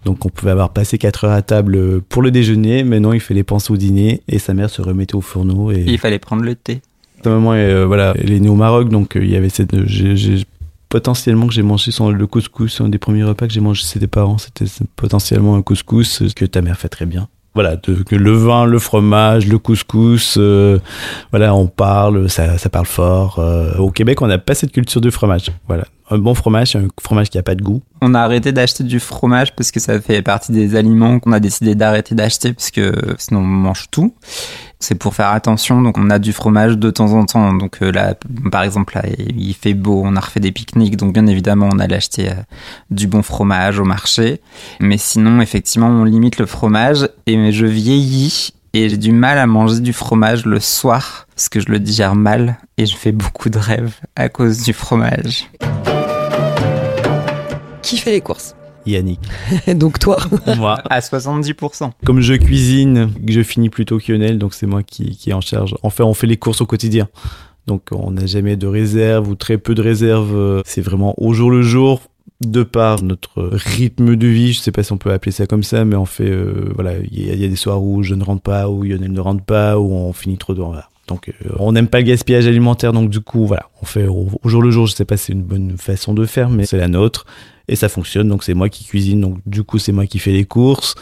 Donc 0.04 0.26
on 0.26 0.28
pouvait 0.28 0.50
avoir 0.50 0.70
passé 0.70 0.98
4 0.98 1.24
heures 1.24 1.32
à 1.32 1.40
table 1.42 2.02
pour 2.02 2.20
le 2.20 2.30
déjeuner, 2.30 2.84
mais 2.84 3.00
non, 3.00 3.14
il 3.14 3.20
fallait 3.20 3.42
penser 3.44 3.72
au 3.72 3.76
dîner 3.78 4.20
et 4.28 4.38
sa 4.38 4.52
mère 4.52 4.68
se 4.68 4.82
remettait 4.82 5.14
au 5.14 5.22
fourneau 5.22 5.70
et 5.72 5.82
il 5.86 5.98
fallait 5.98 6.18
prendre 6.18 6.42
le 6.42 6.54
thé. 6.54 6.82
sa 7.22 7.30
maman, 7.30 7.52
euh, 7.54 7.86
voilà, 7.86 8.12
elle 8.18 8.30
est 8.32 8.40
née 8.40 8.50
au 8.50 8.54
Maroc, 8.56 8.90
donc 8.90 9.16
euh, 9.16 9.24
il 9.24 9.30
y 9.30 9.36
avait 9.36 9.48
cette. 9.48 9.86
j'ai- 9.86 10.44
potentiellement 10.94 11.48
que 11.48 11.52
j'ai 11.52 11.64
mangé 11.64 11.90
son, 11.90 12.10
le 12.10 12.26
couscous, 12.28 12.80
un 12.80 12.88
des 12.88 12.98
premiers 12.98 13.24
repas 13.24 13.48
que 13.48 13.52
j'ai 13.52 13.58
mangé 13.58 13.84
chez 13.84 13.98
tes 13.98 14.06
parents, 14.06 14.38
c'était 14.38 14.66
potentiellement 14.94 15.56
un 15.56 15.62
couscous 15.62 16.22
que 16.36 16.44
ta 16.44 16.62
mère 16.62 16.78
fait 16.78 16.88
très 16.88 17.04
bien. 17.04 17.26
Voilà, 17.52 17.76
le 18.12 18.30
vin, 18.30 18.64
le 18.64 18.78
fromage, 18.78 19.48
le 19.48 19.58
couscous, 19.58 20.36
euh, 20.38 20.78
voilà, 21.32 21.52
on 21.52 21.66
parle, 21.66 22.30
ça, 22.30 22.56
parle 22.70 22.86
fort. 22.86 23.40
euh. 23.40 23.76
au 23.78 23.90
Québec, 23.90 24.22
on 24.22 24.28
n'a 24.28 24.38
pas 24.38 24.54
cette 24.54 24.70
culture 24.70 25.00
de 25.00 25.10
fromage. 25.10 25.50
Voilà, 25.66 25.84
un 26.11 26.18
bon 26.18 26.34
fromage, 26.34 26.73
c'est 26.73 26.78
un 26.78 26.88
fromage 27.00 27.30
qui 27.30 27.38
a 27.38 27.42
pas 27.42 27.54
de 27.54 27.62
goût. 27.62 27.82
On 28.02 28.14
a 28.14 28.20
arrêté 28.20 28.52
d'acheter 28.52 28.84
du 28.84 29.00
fromage 29.00 29.54
parce 29.56 29.70
que 29.70 29.80
ça 29.80 30.00
fait 30.00 30.20
partie 30.20 30.52
des 30.52 30.76
aliments 30.76 31.18
qu'on 31.18 31.32
a 31.32 31.40
décidé 31.40 31.75
d'arrêter 31.75 32.14
d'acheter 32.14 32.52
parce 32.52 32.70
que 32.70 32.92
sinon 33.18 33.40
on 33.40 33.44
mange 33.44 33.90
tout. 33.90 34.14
C'est 34.80 34.96
pour 34.96 35.14
faire 35.14 35.28
attention, 35.28 35.80
donc 35.80 35.96
on 35.96 36.11
a 36.11 36.18
du 36.18 36.34
fromage 36.34 36.76
de 36.76 36.90
temps 36.90 37.12
en 37.12 37.25
temps. 37.25 37.54
Donc 37.54 37.78
euh, 37.80 37.90
là, 37.90 38.14
par 38.52 38.64
exemple, 38.64 38.96
là, 38.96 39.02
il 39.34 39.54
fait 39.54 39.73
beau, 39.73 40.02
on 40.04 40.14
a 40.14 40.20
refait 40.20 40.40
des 40.40 40.52
pique-niques, 40.52 40.99
donc 40.99 41.14
bien 41.14 41.26
évidemment 41.26 41.70
on 41.73 41.78
allait 41.78 41.96
acheter 41.96 42.28
euh, 42.28 42.34
du 42.90 43.06
bon 43.06 43.23
fromage 43.23 43.78
au 43.78 43.84
marché. 43.84 44.42
Mais 44.80 44.99
sinon, 44.99 45.40
effectivement, 45.40 45.88
on 45.88 46.04
limite 46.04 46.38
le 46.38 46.44
fromage 46.44 47.08
et 47.26 47.52
je 47.52 47.64
vieillis 47.64 48.52
et 48.75 48.88
j'ai 48.88 48.99
du 48.99 49.12
mal 49.12 49.38
à 49.38 49.46
manger 49.46 49.80
du 49.80 49.92
fromage 49.92 50.44
le 50.44 50.61
soir 50.61 51.26
parce 51.34 51.49
que 51.49 51.61
je 51.61 51.70
le 51.70 51.78
digère 51.78 52.14
mal 52.14 52.58
et 52.76 52.84
je 52.84 52.96
fais 52.96 53.12
beaucoup 53.12 53.49
de 53.49 53.58
rêves 53.58 53.94
à 54.16 54.28
cause 54.28 54.64
du 54.64 54.73
fromage. 54.73 55.49
Qui 57.84 57.98
fait 57.98 58.10
les 58.12 58.20
courses 58.20 58.56
Yannick. 58.86 59.20
Donc 59.76 59.98
toi. 59.98 60.18
Moi. 60.58 60.78
À 60.90 61.00
70%. 61.00 61.90
Comme 62.04 62.20
je 62.20 62.34
cuisine, 62.34 63.10
je 63.26 63.42
finis 63.42 63.70
plutôt 63.70 63.98
que 63.98 64.12
Lionel, 64.12 64.38
donc 64.38 64.52
c'est 64.54 64.66
moi 64.66 64.82
qui, 64.82 65.16
qui 65.16 65.30
est 65.30 65.34
en 65.34 65.40
charge. 65.40 65.74
Enfin, 65.82 66.04
on 66.04 66.12
fait 66.12 66.26
les 66.26 66.36
courses 66.36 66.60
au 66.60 66.66
quotidien. 66.66 67.08
Donc 67.66 67.88
on 67.92 68.10
n'a 68.10 68.26
jamais 68.26 68.56
de 68.56 68.66
réserve 68.66 69.28
ou 69.28 69.36
très 69.36 69.56
peu 69.56 69.74
de 69.74 69.80
réserve. 69.80 70.62
C'est 70.66 70.82
vraiment 70.82 71.14
au 71.16 71.32
jour 71.32 71.50
le 71.50 71.62
jour, 71.62 72.02
de 72.44 72.62
par 72.62 73.02
notre 73.02 73.48
rythme 73.52 74.16
de 74.16 74.26
vie. 74.26 74.52
Je 74.52 74.60
sais 74.60 74.70
pas 74.72 74.82
si 74.82 74.92
on 74.92 74.98
peut 74.98 75.12
appeler 75.12 75.32
ça 75.32 75.46
comme 75.46 75.62
ça, 75.62 75.86
mais 75.86 75.96
on 75.96 76.04
fait, 76.04 76.28
euh, 76.28 76.70
voilà, 76.74 76.92
il 77.10 77.24
y, 77.26 77.30
a- 77.30 77.32
il 77.34 77.40
y 77.40 77.44
a 77.46 77.48
des 77.48 77.56
soirs 77.56 77.82
où 77.82 78.02
je 78.02 78.14
ne 78.14 78.22
rentre 78.22 78.42
pas, 78.42 78.68
où 78.68 78.82
Lionel 78.82 79.12
ne 79.12 79.20
rentre 79.20 79.44
pas, 79.44 79.78
où 79.78 79.90
on 79.94 80.12
finit 80.12 80.36
trop 80.36 80.52
tôt. 80.54 80.66
Voilà. 80.66 80.90
Donc 81.06 81.28
euh, 81.28 81.49
on 81.58 81.73
n'aime 81.73 81.88
pas 81.88 81.99
le 81.99 82.04
gaspillage 82.04 82.46
alimentaire, 82.46 82.92
donc 82.92 83.11
du 83.11 83.20
coup 83.20 83.46
voilà, 83.46 83.66
on 83.82 83.84
fait 83.84 84.06
au, 84.06 84.28
au 84.42 84.49
jour 84.49 84.62
le 84.62 84.70
jour. 84.70 84.87
Je 84.87 84.94
sais 84.94 85.04
pas 85.04 85.16
si 85.16 85.26
c'est 85.26 85.32
une 85.32 85.42
bonne 85.42 85.76
façon 85.76 86.14
de 86.14 86.25
faire, 86.25 86.49
mais 86.49 86.64
c'est 86.66 86.78
la 86.78 86.88
nôtre 86.88 87.26
et 87.68 87.76
ça 87.76 87.88
fonctionne. 87.88 88.28
Donc 88.28 88.44
c'est 88.44 88.54
moi 88.54 88.68
qui 88.68 88.84
cuisine, 88.84 89.20
donc 89.20 89.38
du 89.46 89.62
coup 89.64 89.78
c'est 89.78 89.92
moi 89.92 90.06
qui 90.06 90.18
fais 90.18 90.32
les 90.32 90.44
courses. 90.44 90.94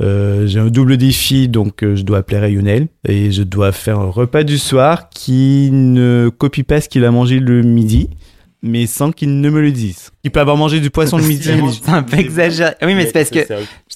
Euh, 0.00 0.46
j'ai 0.46 0.60
un 0.60 0.68
double 0.68 0.96
défi, 0.96 1.48
donc 1.48 1.82
euh, 1.82 1.96
je 1.96 2.02
dois 2.02 2.18
appeler 2.18 2.38
Rayonel 2.38 2.86
et 3.06 3.32
je 3.32 3.42
dois 3.42 3.72
faire 3.72 3.98
un 3.98 4.10
repas 4.10 4.44
du 4.44 4.56
soir 4.56 5.08
qui 5.10 5.70
ne 5.72 6.30
copie 6.36 6.62
pas 6.62 6.80
ce 6.80 6.88
qu'il 6.88 7.04
a 7.04 7.10
mangé 7.10 7.40
le 7.40 7.62
midi, 7.62 8.08
mais 8.62 8.86
sans 8.86 9.10
qu'il 9.10 9.40
ne 9.40 9.50
me 9.50 9.60
le 9.60 9.72
dise. 9.72 10.10
Il 10.22 10.30
peut 10.30 10.38
avoir 10.38 10.56
mangé 10.56 10.78
du 10.78 10.90
poisson 10.90 11.16
le 11.16 11.24
midi. 11.24 11.50
C'est 11.82 11.90
un 11.90 12.04
peu 12.04 12.16
exagéré. 12.18 12.74
Oui, 12.82 12.94
mais 12.94 13.06
c'est 13.06 13.12
parce 13.12 13.30
que 13.30 13.40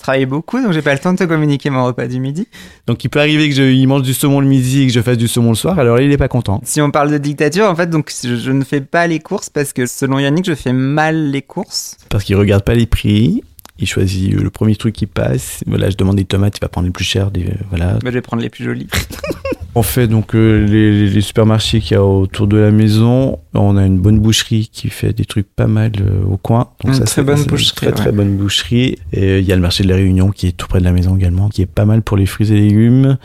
je 0.02 0.04
travaillais 0.04 0.26
beaucoup, 0.26 0.60
donc 0.60 0.72
j'ai 0.72 0.82
pas 0.82 0.92
le 0.92 0.98
temps 0.98 1.12
de 1.12 1.18
te 1.18 1.22
communiquer 1.22 1.70
mon 1.70 1.84
repas 1.84 2.08
du 2.08 2.18
midi. 2.18 2.48
Donc 2.88 3.04
il 3.04 3.08
peut 3.08 3.20
arriver 3.20 3.48
que 3.48 3.54
je, 3.54 3.62
il 3.62 3.86
mange 3.86 4.02
du 4.02 4.14
saumon 4.14 4.40
le 4.40 4.48
midi 4.48 4.82
et 4.82 4.86
que 4.88 4.92
je 4.92 5.00
fasse 5.00 5.16
du 5.16 5.28
saumon 5.28 5.50
le 5.50 5.54
soir, 5.54 5.78
alors 5.78 5.96
là, 5.96 6.02
il 6.02 6.10
est 6.10 6.16
pas 6.16 6.26
content. 6.26 6.60
Si 6.64 6.80
on 6.80 6.90
parle 6.90 7.12
de 7.12 7.18
dictature, 7.18 7.66
en 7.66 7.76
fait, 7.76 7.88
donc 7.88 8.10
je, 8.10 8.34
je 8.34 8.50
ne 8.50 8.64
fais 8.64 8.80
pas 8.80 9.06
les 9.06 9.20
courses 9.20 9.48
parce 9.48 9.72
que 9.72 9.86
selon 9.86 10.18
Yannick, 10.18 10.44
je 10.44 10.54
fais 10.54 10.72
mal 10.72 11.30
les 11.30 11.42
courses. 11.42 11.96
Parce 12.08 12.24
qu'il 12.24 12.34
regarde 12.34 12.64
pas 12.64 12.74
les 12.74 12.86
prix. 12.86 13.44
Il 13.78 13.86
choisit 13.86 14.32
le 14.32 14.50
premier 14.50 14.74
truc 14.74 14.92
qui 14.92 15.06
passe. 15.06 15.62
Voilà, 15.68 15.88
je 15.88 15.96
demande 15.96 16.16
des 16.16 16.24
tomates, 16.24 16.58
il 16.58 16.60
va 16.60 16.68
prendre 16.68 16.86
les 16.86 16.92
plus 16.92 17.04
chers. 17.04 17.30
Des, 17.30 17.46
voilà. 17.70 17.92
Bah, 17.94 17.98
je 18.06 18.10
vais 18.10 18.22
prendre 18.22 18.42
les 18.42 18.50
plus 18.50 18.64
jolies. 18.64 18.88
On 19.74 19.82
fait 19.82 20.06
donc 20.06 20.34
euh, 20.34 20.66
les, 20.66 21.08
les 21.08 21.20
supermarchés 21.22 21.80
qu'il 21.80 21.92
y 21.92 21.96
a 21.98 22.04
autour 22.04 22.46
de 22.46 22.58
la 22.58 22.70
maison. 22.70 23.38
On 23.54 23.78
a 23.78 23.86
une 23.86 23.98
bonne 23.98 24.18
boucherie 24.18 24.68
qui 24.70 24.90
fait 24.90 25.14
des 25.14 25.24
trucs 25.24 25.48
pas 25.48 25.66
mal 25.66 25.92
euh, 26.00 26.22
au 26.24 26.36
coin. 26.36 26.68
Donc 26.84 26.94
Une 26.94 27.04
très 27.04 27.22
bonne 27.22 27.42
boucherie, 27.44 27.74
Très 27.74 27.92
très 27.92 28.12
bonne 28.12 28.36
boucherie. 28.36 28.98
Et 29.12 29.22
euh, 29.22 29.38
il 29.40 29.46
y 29.46 29.52
a 29.52 29.56
le 29.56 29.62
marché 29.62 29.82
de 29.82 29.88
la 29.88 29.94
Réunion 29.94 30.30
qui 30.30 30.46
est 30.46 30.52
tout 30.52 30.66
près 30.68 30.80
de 30.80 30.84
la 30.84 30.92
maison 30.92 31.16
également, 31.16 31.48
qui 31.48 31.62
est 31.62 31.66
pas 31.66 31.86
mal 31.86 32.02
pour 32.02 32.18
les 32.18 32.26
fruits 32.26 32.52
et 32.52 32.56
légumes. 32.56 33.16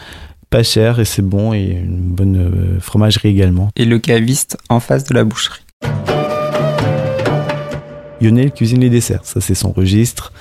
Pas 0.49 0.63
cher 0.63 1.01
et 1.01 1.05
c'est 1.05 1.21
bon 1.21 1.51
et 1.51 1.81
une 1.83 1.99
bonne 1.99 2.77
fromagerie 2.79 3.27
également. 3.27 3.69
Et 3.75 3.83
le 3.83 3.99
caviste 3.99 4.57
en 4.69 4.79
face 4.79 5.03
de 5.03 5.13
la 5.13 5.25
boucherie. 5.25 5.59
Lionel 8.21 8.51
cuisine 8.53 8.79
les 8.79 8.89
desserts, 8.89 9.25
ça 9.25 9.41
c'est 9.41 9.53
son 9.53 9.73
registre. 9.73 10.31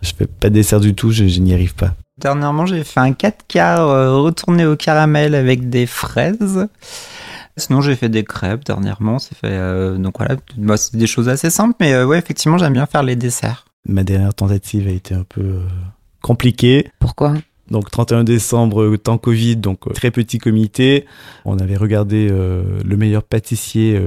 Je 0.00 0.12
fais 0.16 0.26
pas 0.26 0.48
de 0.48 0.54
dessert 0.54 0.80
du 0.80 0.94
tout, 0.94 1.12
je, 1.12 1.28
je 1.28 1.40
n'y 1.40 1.52
arrive 1.52 1.74
pas. 1.74 1.94
Dernièrement, 2.22 2.66
j'ai 2.66 2.84
fait 2.84 3.00
un 3.00 3.12
4 3.12 3.46
quarts 3.48 3.88
euh, 3.88 4.16
retourné 4.16 4.64
au 4.64 4.76
caramel 4.76 5.34
avec 5.34 5.68
des 5.68 5.86
fraises. 5.86 6.68
Sinon, 7.56 7.80
j'ai 7.80 7.96
fait 7.96 8.08
des 8.08 8.22
crêpes 8.22 8.64
dernièrement. 8.64 9.18
C'est 9.18 9.36
fait, 9.36 9.48
euh, 9.48 9.98
donc 9.98 10.18
voilà, 10.18 10.36
bah, 10.56 10.76
c'est 10.76 10.96
des 10.96 11.08
choses 11.08 11.28
assez 11.28 11.50
simples, 11.50 11.74
mais 11.80 11.92
euh, 11.92 12.06
ouais, 12.06 12.18
effectivement, 12.18 12.58
j'aime 12.58 12.74
bien 12.74 12.86
faire 12.86 13.02
les 13.02 13.16
desserts. 13.16 13.66
Ma 13.86 14.04
dernière 14.04 14.34
tentative 14.34 14.86
a 14.86 14.92
été 14.92 15.14
un 15.14 15.24
peu 15.24 15.40
euh, 15.40 15.66
compliquée. 16.22 16.90
Pourquoi? 17.00 17.34
Donc 17.72 17.90
31 17.90 18.22
décembre, 18.22 18.82
euh, 18.82 18.98
temps 18.98 19.16
Covid, 19.16 19.56
donc 19.56 19.86
euh, 19.86 19.92
très 19.92 20.10
petit 20.10 20.36
comité. 20.36 21.06
On 21.46 21.58
avait 21.58 21.76
regardé 21.76 22.28
euh, 22.30 22.62
le 22.84 22.96
meilleur 22.98 23.22
pâtissier 23.22 23.98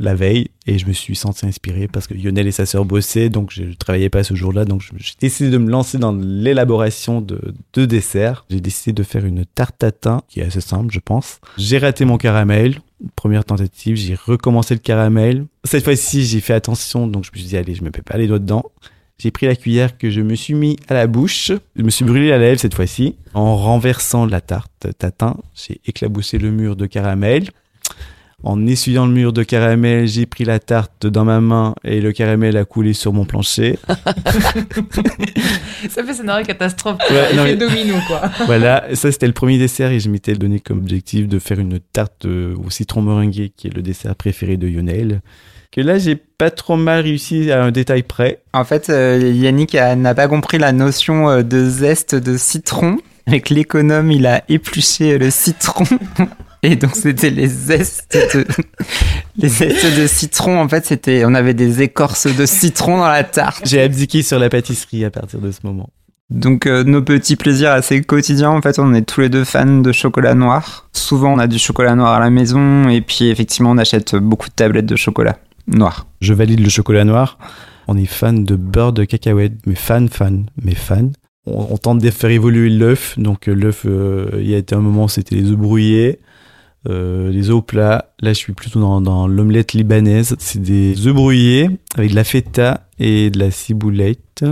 la 0.00 0.14
veille 0.14 0.48
et 0.66 0.76
je 0.78 0.86
me 0.86 0.92
suis 0.92 1.14
senti 1.14 1.46
inspiré 1.46 1.86
parce 1.86 2.08
que 2.08 2.14
Lionel 2.14 2.48
et 2.48 2.52
sa 2.52 2.66
sœur 2.66 2.84
bossaient, 2.84 3.28
donc 3.30 3.50
je 3.52 3.62
ne 3.62 3.72
travaillais 3.74 4.10
pas 4.10 4.24
ce 4.24 4.34
jour-là. 4.34 4.64
Donc 4.64 4.82
j'ai 4.82 5.14
décidé 5.20 5.50
de 5.50 5.58
me 5.58 5.70
lancer 5.70 5.98
dans 5.98 6.12
l'élaboration 6.12 7.20
de, 7.20 7.54
de 7.74 7.84
desserts. 7.84 8.44
J'ai 8.50 8.60
décidé 8.60 8.92
de 8.92 9.02
faire 9.04 9.24
une 9.24 9.44
tarte 9.46 9.78
tatin 9.78 10.22
qui 10.28 10.40
est 10.40 10.44
assez 10.44 10.60
simple, 10.60 10.92
je 10.92 11.00
pense. 11.00 11.40
J'ai 11.56 11.78
raté 11.78 12.04
mon 12.04 12.18
caramel. 12.18 12.80
Première 13.14 13.44
tentative, 13.44 13.94
j'ai 13.94 14.16
recommencé 14.16 14.74
le 14.74 14.80
caramel. 14.80 15.46
Cette 15.62 15.84
fois-ci, 15.84 16.24
j'ai 16.24 16.40
fait 16.40 16.54
attention, 16.54 17.06
donc 17.06 17.24
je 17.24 17.30
me 17.30 17.38
suis 17.38 17.46
dit, 17.46 17.56
allez, 17.56 17.74
je 17.74 17.82
me 17.82 17.90
mets 17.90 18.02
pas 18.02 18.16
les 18.16 18.26
doigts 18.26 18.38
dedans. 18.38 18.64
J'ai 19.18 19.30
pris 19.30 19.46
la 19.46 19.56
cuillère 19.56 19.96
que 19.96 20.10
je 20.10 20.20
me 20.20 20.34
suis 20.34 20.52
mis 20.52 20.76
à 20.88 20.94
la 20.94 21.06
bouche. 21.06 21.50
Je 21.74 21.82
me 21.82 21.88
suis 21.88 22.04
brûlé 22.04 22.28
la 22.28 22.36
lèvre 22.38 22.60
cette 22.60 22.74
fois-ci. 22.74 23.16
En 23.32 23.56
renversant 23.56 24.26
la 24.26 24.42
tarte 24.42 24.88
tatin, 24.98 25.38
j'ai 25.54 25.80
éclaboussé 25.86 26.36
le 26.38 26.50
mur 26.50 26.76
de 26.76 26.84
caramel. 26.84 27.48
En 28.42 28.66
essuyant 28.66 29.06
le 29.06 29.12
mur 29.12 29.32
de 29.32 29.42
caramel, 29.42 30.06
j'ai 30.06 30.26
pris 30.26 30.44
la 30.44 30.58
tarte 30.58 31.06
dans 31.06 31.24
ma 31.24 31.40
main 31.40 31.74
et 31.82 32.02
le 32.02 32.12
caramel 32.12 32.58
a 32.58 32.66
coulé 32.66 32.92
sur 32.92 33.14
mon 33.14 33.24
plancher. 33.24 33.78
Ça 35.88 36.04
fait 36.04 36.14
scénario 36.14 36.44
catastrophe. 36.44 36.98
Ouais, 37.10 37.34
non, 37.34 37.44
mais- 37.44 37.56
domino, 37.56 37.94
quoi. 38.06 38.30
voilà, 38.46 38.84
ça 38.94 39.10
c'était 39.10 39.26
le 39.26 39.32
premier 39.32 39.56
dessert 39.58 39.90
et 39.90 40.00
je 40.00 40.10
m'étais 40.10 40.34
donné 40.34 40.60
comme 40.60 40.78
objectif 40.78 41.26
de 41.26 41.38
faire 41.38 41.58
une 41.58 41.80
tarte 41.80 42.26
au 42.26 42.68
citron 42.70 43.00
meringué 43.02 43.50
qui 43.56 43.68
est 43.68 43.74
le 43.74 43.82
dessert 43.82 44.14
préféré 44.14 44.56
de 44.58 44.66
Lionel. 44.66 45.22
Que 45.70 45.80
là, 45.80 45.98
j'ai 45.98 46.16
pas 46.16 46.50
trop 46.50 46.76
mal 46.76 47.02
réussi 47.02 47.50
à 47.50 47.62
un 47.62 47.70
détail 47.70 48.02
près. 48.02 48.40
En 48.52 48.64
fait, 48.64 48.90
euh, 48.90 49.18
Yannick 49.34 49.74
n'a 49.74 50.14
pas 50.14 50.28
compris 50.28 50.58
la 50.58 50.72
notion 50.72 51.28
euh, 51.28 51.42
de 51.42 51.68
zeste 51.68 52.14
de 52.14 52.36
citron. 52.36 52.98
Avec 53.26 53.50
l'économe, 53.50 54.12
il 54.12 54.26
a 54.26 54.42
épluché 54.48 55.18
le 55.18 55.30
citron. 55.30 55.84
Et 56.62 56.76
donc, 56.76 56.94
c'était 56.94 57.30
les 57.30 57.48
zestes 57.48 58.16
de, 58.34 58.44
les 59.36 59.48
zestes 59.48 59.98
de 59.98 60.06
citron. 60.06 60.60
En 60.60 60.68
fait, 60.68 60.86
c'était, 60.86 61.24
on 61.24 61.34
avait 61.34 61.54
des 61.54 61.82
écorces 61.82 62.26
de 62.34 62.46
citron 62.46 62.98
dans 62.98 63.08
la 63.08 63.24
tarte. 63.24 63.62
J'ai 63.66 63.82
abdiqué 63.82 64.22
sur 64.22 64.38
la 64.38 64.48
pâtisserie 64.48 65.04
à 65.04 65.10
partir 65.10 65.40
de 65.40 65.50
ce 65.50 65.60
moment. 65.64 65.90
Donc, 66.30 66.66
euh, 66.66 66.82
nos 66.82 67.02
petits 67.02 67.36
plaisirs 67.36 67.70
assez 67.70 68.00
quotidiens, 68.02 68.50
en 68.50 68.60
fait, 68.60 68.80
on 68.80 68.94
est 68.94 69.02
tous 69.02 69.20
les 69.20 69.28
deux 69.28 69.44
fans 69.44 69.78
de 69.78 69.92
chocolat 69.92 70.34
noir. 70.34 70.88
Souvent, 70.92 71.34
on 71.34 71.38
a 71.38 71.46
du 71.46 71.58
chocolat 71.58 71.94
noir 71.94 72.14
à 72.14 72.20
la 72.20 72.30
maison. 72.30 72.88
Et 72.88 73.00
puis, 73.00 73.28
effectivement, 73.28 73.70
on 73.70 73.78
achète 73.78 74.16
beaucoup 74.16 74.48
de 74.48 74.54
tablettes 74.54 74.86
de 74.86 74.96
chocolat 74.96 75.38
noir. 75.66 76.06
Je 76.20 76.32
valide 76.32 76.60
le 76.60 76.68
chocolat 76.68 77.04
noir. 77.04 77.38
On 77.88 77.96
est 77.96 78.06
fan 78.06 78.44
de 78.44 78.56
beurre 78.56 78.92
de 78.92 79.04
cacahuète, 79.04 79.54
mais 79.66 79.74
fan, 79.74 80.08
fan, 80.08 80.46
mais 80.62 80.74
fan. 80.74 81.12
On, 81.46 81.76
tente 81.76 82.00
de 82.00 82.10
faire 82.10 82.30
évoluer 82.30 82.68
l'œuf. 82.68 83.16
Donc 83.18 83.48
euh, 83.48 83.54
l'œuf, 83.54 83.82
euh, 83.86 84.30
il 84.38 84.48
y 84.48 84.54
a 84.54 84.58
été 84.58 84.74
un 84.74 84.80
moment, 84.80 85.06
c'était 85.06 85.36
les 85.36 85.50
œufs 85.50 85.56
brouillés, 85.56 86.18
euh, 86.88 87.30
les 87.30 87.50
œufs 87.50 87.56
au 87.56 87.62
plat. 87.62 88.12
Là, 88.20 88.30
je 88.30 88.38
suis 88.38 88.52
plutôt 88.52 88.80
dans, 88.80 89.00
dans 89.00 89.28
l'omelette 89.28 89.72
libanaise. 89.72 90.34
C'est 90.40 90.60
des 90.60 91.06
œufs 91.06 91.14
brouillés 91.14 91.70
avec 91.94 92.10
de 92.10 92.16
la 92.16 92.24
feta 92.24 92.88
et 92.98 93.30
de 93.30 93.38
la 93.38 93.52
ciboulette. 93.52 94.44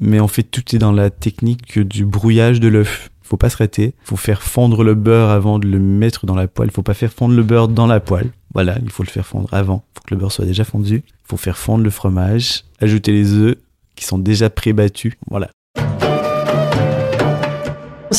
Mais 0.00 0.20
en 0.20 0.28
fait, 0.28 0.42
tout 0.44 0.74
est 0.74 0.78
dans 0.78 0.92
la 0.92 1.10
technique 1.10 1.78
du 1.78 2.06
brouillage 2.06 2.60
de 2.60 2.68
l'œuf. 2.68 3.10
Faut 3.34 3.38
pas 3.38 3.50
se 3.50 3.56
rater. 3.56 3.94
Faut 4.04 4.14
faire 4.14 4.42
fondre 4.42 4.84
le 4.84 4.94
beurre 4.94 5.30
avant 5.30 5.58
de 5.58 5.66
le 5.66 5.80
mettre 5.80 6.24
dans 6.24 6.36
la 6.36 6.46
poêle. 6.46 6.70
Faut 6.70 6.84
pas 6.84 6.94
faire 6.94 7.12
fondre 7.12 7.34
le 7.34 7.42
beurre 7.42 7.66
dans 7.66 7.88
la 7.88 7.98
poêle. 7.98 8.30
Voilà, 8.54 8.76
il 8.80 8.90
faut 8.90 9.02
le 9.02 9.08
faire 9.08 9.26
fondre 9.26 9.48
avant. 9.50 9.82
Faut 9.92 10.04
que 10.06 10.14
le 10.14 10.20
beurre 10.20 10.30
soit 10.30 10.44
déjà 10.44 10.62
fondu. 10.62 11.02
Faut 11.24 11.36
faire 11.36 11.58
fondre 11.58 11.82
le 11.82 11.90
fromage, 11.90 12.62
ajouter 12.80 13.10
les 13.10 13.32
œufs 13.32 13.56
qui 13.96 14.04
sont 14.04 14.18
déjà 14.18 14.50
pré-battus. 14.50 15.14
Voilà. 15.28 15.50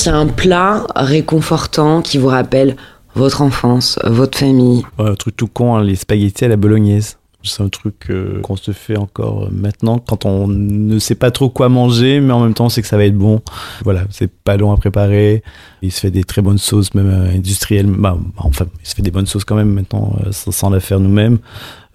A 0.06 0.12
un 0.12 0.28
plat 0.28 0.86
réconfortant 0.98 2.02
qui 2.02 2.18
vous 2.18 2.28
rappelle 2.28 2.76
votre 3.16 3.42
enfance, 3.42 3.98
votre 4.04 4.38
famille, 4.38 4.84
Ouais, 5.00 5.10
un 5.10 5.16
truc 5.16 5.38
tout 5.38 5.48
con, 5.48 5.78
hein, 5.78 5.84
les 5.86 5.96
spaghettis 5.96 6.44
à 6.44 6.50
la 6.50 6.58
bolognaise. 6.58 7.20
C'est 7.46 7.64
un 7.64 7.70
truc 7.70 8.10
euh, 8.10 8.42
qu'on 8.42 8.56
se 8.56 8.72
fait 8.72 8.98
encore 8.98 9.46
euh, 9.46 9.50
maintenant 9.52 10.00
quand 10.00 10.26
on 10.26 10.48
ne 10.48 11.00
sait 11.00 11.16
pas 11.16 11.32
trop 11.32 11.50
quoi 11.50 11.70
manger, 11.70 12.20
mais 12.20 12.34
en 12.34 12.42
même 12.42 12.54
temps 12.54 12.66
on 12.66 12.70
sait 12.70 12.82
que 12.82 12.88
ça 12.88 12.98
va 12.98 13.06
être 13.06 13.18
bon. 13.18 13.42
Voilà, 13.84 14.04
c'est 14.10 14.32
pas 14.32 14.58
long 14.58 14.72
à 14.72 14.78
préparer. 14.78 15.44
Il 15.82 15.92
se 15.92 16.00
fait 16.00 16.12
des 16.12 16.24
très 16.24 16.42
bonnes 16.42 16.58
sauces, 16.58 16.94
même 16.94 17.10
euh, 17.10 17.36
industrielles. 17.36 17.88
Bah, 17.88 18.18
enfin, 18.38 18.66
il 18.82 18.88
se 18.88 18.96
fait 18.96 19.02
des 19.02 19.12
bonnes 19.12 19.28
sauces 19.28 19.46
quand 19.46 19.56
même 19.56 19.74
maintenant, 19.74 20.16
sans 20.32 20.70
la 20.70 20.80
faire 20.80 21.00
nous-mêmes. 21.00 21.40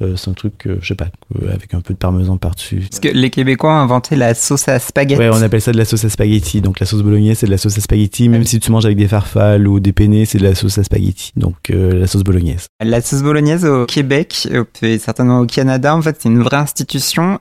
Euh, 0.03 0.17
c'est 0.17 0.31
un 0.31 0.35
truc, 0.35 0.67
euh, 0.67 0.79
je 0.81 0.89
sais 0.89 0.95
pas, 0.95 1.09
euh, 1.43 1.53
avec 1.53 1.75
un 1.75 1.81
peu 1.81 1.95
de 1.95 1.99
parmesan 1.99 2.37
par-dessus. 2.39 2.87
Parce 2.91 3.01
que 3.01 3.09
les 3.09 3.31
Québécois 3.31 3.71
ont 3.71 3.79
inventé 3.81 4.17
la 4.17 4.35
sauce 4.35 4.69
à 4.69 4.79
spaghetti. 4.79 5.21
Ouais, 5.21 5.31
on 5.31 5.43
appelle 5.43 5.61
ça 5.61 5.73
de 5.73 5.79
la 5.79 5.85
sauce 5.85 6.05
à 6.05 6.09
spaghetti. 6.09 6.61
Donc 6.61 6.81
la 6.81 6.87
sauce 6.87 7.03
bolognaise, 7.03 7.39
c'est 7.39 7.47
de 7.47 7.51
la 7.51 7.59
sauce 7.59 7.77
à 7.79 7.81
spaghetti. 7.81 8.29
Même 8.29 8.45
si 8.45 8.61
tu 8.61 8.71
manges 8.73 8.87
avec 8.87 8.97
des 8.97 9.09
farfales 9.09 9.67
ou 9.69 9.81
des 9.81 9.93
penne, 9.93 10.25
c'est 10.25 10.39
de 10.39 10.45
la 10.45 10.55
sauce 10.55 10.79
à 10.79 10.85
spaghetti. 10.85 11.33
Donc 11.37 11.71
euh, 11.71 11.93
la 12.01 12.07
sauce 12.07 12.25
bolognaise. 12.25 12.67
La 12.83 13.01
sauce 13.01 13.23
bolognaise 13.23 13.65
au 13.65 13.87
Québec 13.87 14.49
et 14.83 14.99
certainement 14.99 15.41
au 15.41 15.47
Canada, 15.47 15.95
en 15.95 16.03
fait, 16.03 16.17
c'est 16.19 16.29
une 16.29 16.43
vraie 16.43 16.57
institution. 16.57 17.39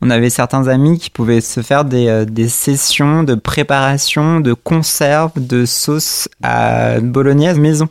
On 0.00 0.10
avait 0.10 0.30
certains 0.30 0.68
amis 0.68 0.98
qui 0.98 1.10
pouvaient 1.10 1.40
se 1.40 1.60
faire 1.62 1.84
des, 1.84 2.08
euh, 2.08 2.24
des 2.24 2.48
sessions 2.48 3.22
de 3.22 3.34
préparation, 3.34 4.40
de 4.40 4.52
conserve, 4.52 5.32
de 5.36 5.64
sauce 5.64 6.28
à 6.42 7.00
bolognaise 7.00 7.58
maison. 7.58 7.88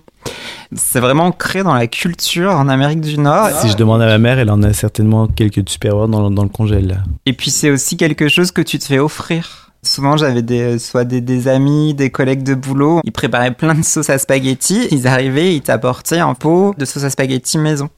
C'est 0.76 1.00
vraiment 1.00 1.26
ancré 1.26 1.64
dans 1.64 1.74
la 1.74 1.88
culture 1.88 2.52
en 2.52 2.68
Amérique 2.68 3.02
du 3.02 3.18
Nord. 3.18 3.50
Si 3.62 3.70
je 3.70 3.78
demande 3.78 4.02
à 4.02 4.08
ma 4.08 4.18
mère, 4.18 4.40
elle 4.40 4.50
en 4.50 4.62
a 4.64 4.74
certainement 4.74 5.28
quelques 5.28 5.68
supérieurs 5.70 6.08
dans, 6.08 6.30
dans 6.32 6.44
le 6.44 6.50
congèle. 6.50 6.88
Là. 6.88 6.96
Et 7.26 7.34
puis 7.34 7.52
c'est 7.52 7.70
aussi 7.70 7.98
quelque 7.98 8.28
chose 8.28 8.52
que 8.52 8.62
tu 8.62 8.80
te 8.80 8.86
fais 8.86 9.00
offrir. 9.00 9.72
Souvent, 9.84 10.18
j'avais 10.18 10.42
des, 10.42 10.80
soit 10.80 11.06
des, 11.06 11.22
des 11.22 11.48
amis, 11.48 11.94
des 11.94 12.10
collègues 12.10 12.42
de 12.42 12.56
boulot. 12.56 13.02
Ils 13.04 13.12
préparaient 13.12 13.54
plein 13.54 13.76
de 13.76 13.84
sauces 13.84 14.10
à 14.10 14.18
spaghetti. 14.18 14.88
Ils 14.90 15.08
arrivaient, 15.08 15.56
ils 15.56 15.62
t'apportaient 15.62 16.20
un 16.20 16.34
pot 16.34 16.74
de 16.78 16.86
sauce 16.86 17.04
à 17.04 17.12
spaghetti 17.12 17.60
maison. 17.60 17.90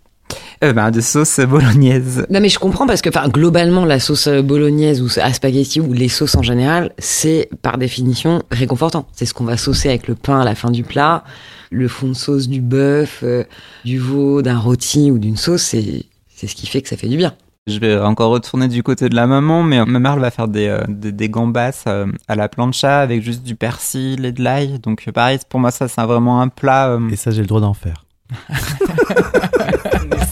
Euh, 0.63 0.73
ben, 0.73 0.89
de 0.89 1.01
sauce 1.01 1.39
bolognaise. 1.41 2.25
Non 2.31 2.39
mais 2.41 2.49
je 2.49 2.57
comprends 2.57 2.87
parce 2.87 3.01
que 3.01 3.09
enfin 3.09 3.29
globalement 3.29 3.85
la 3.85 3.99
sauce 3.99 4.27
bolognaise 4.27 5.01
ou 5.03 5.07
à 5.21 5.31
spaghetti 5.31 5.79
ou 5.79 5.93
les 5.93 6.09
sauces 6.09 6.35
en 6.35 6.41
général, 6.41 6.91
c'est 6.97 7.47
par 7.61 7.77
définition 7.77 8.41
réconfortant. 8.51 9.05
C'est 9.13 9.25
ce 9.27 9.33
qu'on 9.35 9.43
va 9.45 9.55
saucer 9.57 9.89
avec 9.89 10.07
le 10.07 10.15
pain 10.15 10.39
à 10.41 10.45
la 10.45 10.55
fin 10.55 10.71
du 10.71 10.81
plat, 10.83 11.23
le 11.69 11.87
fond 11.87 12.07
de 12.07 12.13
sauce 12.13 12.47
du 12.47 12.59
bœuf, 12.61 13.19
euh, 13.23 13.43
du 13.85 13.99
veau, 13.99 14.41
d'un 14.41 14.57
rôti 14.57 15.11
ou 15.11 15.19
d'une 15.19 15.37
sauce, 15.37 15.61
c'est 15.61 16.05
c'est 16.35 16.47
ce 16.47 16.55
qui 16.55 16.65
fait 16.67 16.81
que 16.81 16.89
ça 16.89 16.97
fait 16.97 17.07
du 17.07 17.17
bien. 17.17 17.33
Je 17.67 17.79
vais 17.79 17.97
encore 17.99 18.31
retourner 18.31 18.67
du 18.69 18.81
côté 18.81 19.09
de 19.09 19.15
la 19.15 19.27
maman, 19.27 19.61
mais 19.61 19.83
ma 19.85 19.99
mère 19.99 20.13
elle 20.13 20.19
va 20.21 20.31
faire 20.31 20.47
des, 20.47 20.67
euh, 20.67 20.81
des, 20.87 21.11
des 21.11 21.29
gambas 21.29 21.83
euh, 21.85 22.07
à 22.27 22.35
la 22.35 22.47
plancha 22.49 22.99
avec 23.01 23.21
juste 23.21 23.43
du 23.43 23.55
persil 23.55 24.25
et 24.25 24.31
de 24.31 24.41
l'ail. 24.41 24.79
Donc 24.79 25.03
euh, 25.07 25.11
pareil, 25.11 25.37
pour 25.49 25.59
moi 25.59 25.69
ça 25.69 25.87
c'est 25.87 26.01
vraiment 26.01 26.41
un 26.41 26.47
plat. 26.47 26.89
euh, 26.89 27.09
Et 27.11 27.15
ça, 27.15 27.29
j'ai 27.29 27.41
le 27.41 27.47
droit 27.47 27.61
d'en 27.61 27.73
faire. 27.73 28.05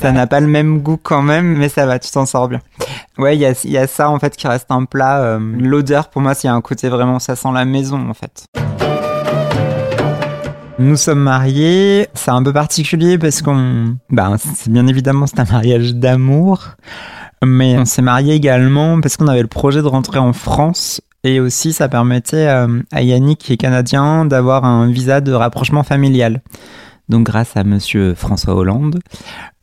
Ça 0.05 0.11
n'a 0.11 0.27
pas 0.27 0.39
le 0.39 0.45
même 0.45 0.81
goût 0.81 0.99
quand 1.01 1.23
même, 1.23 1.57
mais 1.57 1.67
ça 1.67 1.87
va, 1.87 1.97
tu 1.97 2.11
t'en 2.11 2.27
sors 2.27 2.47
bien. 2.47 2.59
Ouais, 3.17 3.35
il 3.35 3.41
y 3.41 3.77
a, 3.77 3.87
ça 3.87 4.07
en 4.07 4.19
fait 4.19 4.35
qui 4.37 4.47
reste 4.47 4.67
un 4.69 4.85
plat. 4.85 5.23
euh, 5.23 5.39
L'odeur 5.57 6.09
pour 6.09 6.21
moi, 6.21 6.35
c'est 6.35 6.47
un 6.47 6.61
côté 6.61 6.89
vraiment, 6.89 7.17
ça 7.17 7.35
sent 7.35 7.47
la 7.51 7.65
maison 7.65 8.07
en 8.07 8.13
fait. 8.13 8.45
Nous 10.77 10.95
sommes 10.95 11.21
mariés, 11.21 12.07
c'est 12.13 12.29
un 12.29 12.43
peu 12.43 12.53
particulier 12.53 13.17
parce 13.17 13.41
qu'on, 13.41 13.95
ben, 14.11 14.35
c'est 14.37 14.71
bien 14.71 14.85
évidemment 14.85 15.25
c'est 15.25 15.39
un 15.39 15.51
mariage 15.51 15.95
d'amour, 15.95 16.75
mais 17.43 17.75
on 17.79 17.85
s'est 17.85 18.03
mariés 18.03 18.35
également 18.35 19.01
parce 19.01 19.17
qu'on 19.17 19.27
avait 19.27 19.41
le 19.41 19.47
projet 19.47 19.81
de 19.81 19.87
rentrer 19.87 20.19
en 20.19 20.33
France 20.33 21.01
et 21.23 21.39
aussi 21.39 21.73
ça 21.73 21.89
permettait 21.89 22.45
euh, 22.47 22.79
à 22.91 23.01
Yannick 23.01 23.39
qui 23.39 23.53
est 23.53 23.57
canadien 23.57 24.25
d'avoir 24.25 24.65
un 24.65 24.87
visa 24.87 25.19
de 25.19 25.31
rapprochement 25.31 25.81
familial. 25.81 26.43
Donc 27.09 27.25
grâce 27.25 27.55
à 27.55 27.63
Monsieur 27.63 28.15
François 28.15 28.55
Hollande, 28.55 28.99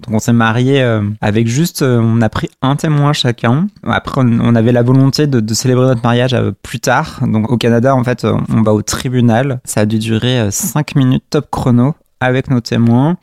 donc 0.06 0.14
on 0.14 0.18
s'est 0.18 0.32
mariés 0.32 0.82
euh, 0.82 1.02
avec 1.20 1.48
juste, 1.48 1.82
euh, 1.82 2.00
on 2.00 2.20
a 2.22 2.28
pris 2.28 2.48
un 2.60 2.76
témoin 2.76 3.12
chacun. 3.12 3.66
Après, 3.84 4.20
on, 4.24 4.54
avait 4.54 4.72
la 4.72 4.82
volonté 4.82 5.26
de, 5.26 5.40
de 5.40 5.54
célébrer 5.54 5.86
notre 5.86 6.02
mariage 6.02 6.34
euh, 6.34 6.52
plus 6.62 6.80
tard. 6.80 7.20
Donc 7.26 7.50
au 7.50 7.56
Canada, 7.56 7.94
en 7.94 8.04
fait, 8.04 8.24
on 8.24 8.62
va 8.62 8.72
au 8.72 8.82
tribunal. 8.82 9.60
Ça 9.64 9.80
a 9.80 9.86
dû 9.86 9.98
durer 9.98 10.50
5 10.50 10.94
minutes 10.94 11.24
top 11.30 11.48
chrono 11.50 11.94
avec 12.20 12.48
nos 12.50 12.60
témoins. 12.60 13.16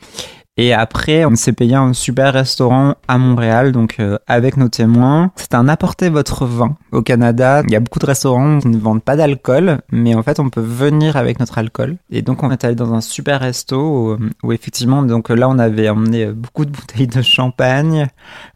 Et 0.62 0.74
après, 0.74 1.24
on 1.24 1.36
s'est 1.36 1.54
payé 1.54 1.76
un 1.76 1.94
super 1.94 2.34
restaurant 2.34 2.96
à 3.08 3.18
Montréal, 3.18 3.72
donc 3.72 3.96
euh, 4.02 4.18
avec 4.28 4.58
nos 4.58 4.68
témoins. 4.68 5.32
C'est 5.38 5.54
un 5.54 5.70
apportez 5.70 6.10
votre 6.10 6.46
vin. 6.46 6.76
Au 6.92 7.02
Canada, 7.02 7.62
il 7.66 7.72
y 7.72 7.78
a 7.78 7.80
beaucoup 7.80 8.00
de 8.00 8.06
restaurants 8.06 8.60
qui 8.60 8.68
ne 8.68 8.78
vendent 8.78 9.02
pas 9.02 9.16
d'alcool, 9.16 9.80
mais 9.90 10.16
en 10.16 10.22
fait, 10.22 10.38
on 10.38 10.50
peut 10.50 10.60
venir 10.60 11.16
avec 11.16 11.40
notre 11.40 11.60
alcool. 11.60 11.96
Et 12.10 12.22
donc, 12.24 12.44
on 12.44 12.52
est 12.52 12.62
allé 12.66 12.76
dans 12.76 12.94
un 12.94 13.00
super 13.00 13.40
resto 13.40 13.80
où, 13.80 14.18
où 14.44 14.52
effectivement, 14.52 15.02
donc 15.02 15.30
là, 15.30 15.48
on 15.48 15.60
avait 15.60 15.88
emmené 15.88 16.26
euh, 16.26 16.34
beaucoup 16.34 16.66
de 16.66 16.72
bouteilles 16.78 17.08
de 17.08 17.22
champagne 17.22 18.10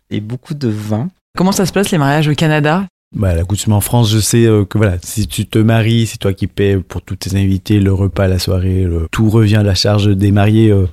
et 0.10 0.20
beaucoup 0.20 0.56
de 0.56 0.68
vin. 0.68 1.08
Comment 1.38 1.54
ça 1.54 1.66
se 1.66 1.72
passe 1.72 1.92
les 1.92 1.98
mariages 1.98 2.28
au 2.28 2.36
Canada? 2.36 2.84
Bah, 3.16 3.36
l'accoutumement 3.36 3.78
en 3.78 3.82
France, 3.82 4.10
je 4.10 4.18
sais 4.18 4.46
euh, 4.46 4.66
que 4.66 4.80
voilà, 4.80 4.98
si 5.04 5.28
tu 5.28 5.46
te 5.46 5.60
maries, 5.60 6.08
c'est 6.08 6.18
toi 6.18 6.34
qui 6.34 6.48
paies 6.48 6.78
pour 6.78 7.04
tous 7.04 7.16
tes 7.16 7.36
invités, 7.36 7.80
le 7.80 7.94
repas, 7.94 8.28
la 8.28 8.40
soirée, 8.40 8.88
tout 9.12 9.30
revient 9.30 9.58
à 9.58 9.64
la 9.64 9.76
charge 9.76 10.08
des 10.08 10.32
mariés, 10.32 10.72
euh, 10.72 10.88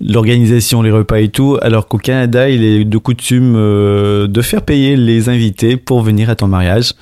l'organisation, 0.00 0.80
les 0.80 0.90
repas 0.90 1.18
et 1.18 1.28
tout. 1.28 1.58
Alors 1.60 1.86
qu'au 1.86 1.98
Canada, 1.98 2.48
il 2.48 2.64
est 2.64 2.84
de 2.86 2.98
coutume 2.98 3.54
euh, 3.54 4.26
de 4.28 4.40
faire 4.40 4.62
payer 4.62 4.96
les 4.96 5.28
invités 5.28 5.76
pour 5.76 6.00
venir 6.00 6.30
à 6.30 6.36
ton 6.36 6.48
mariage. 6.48 6.94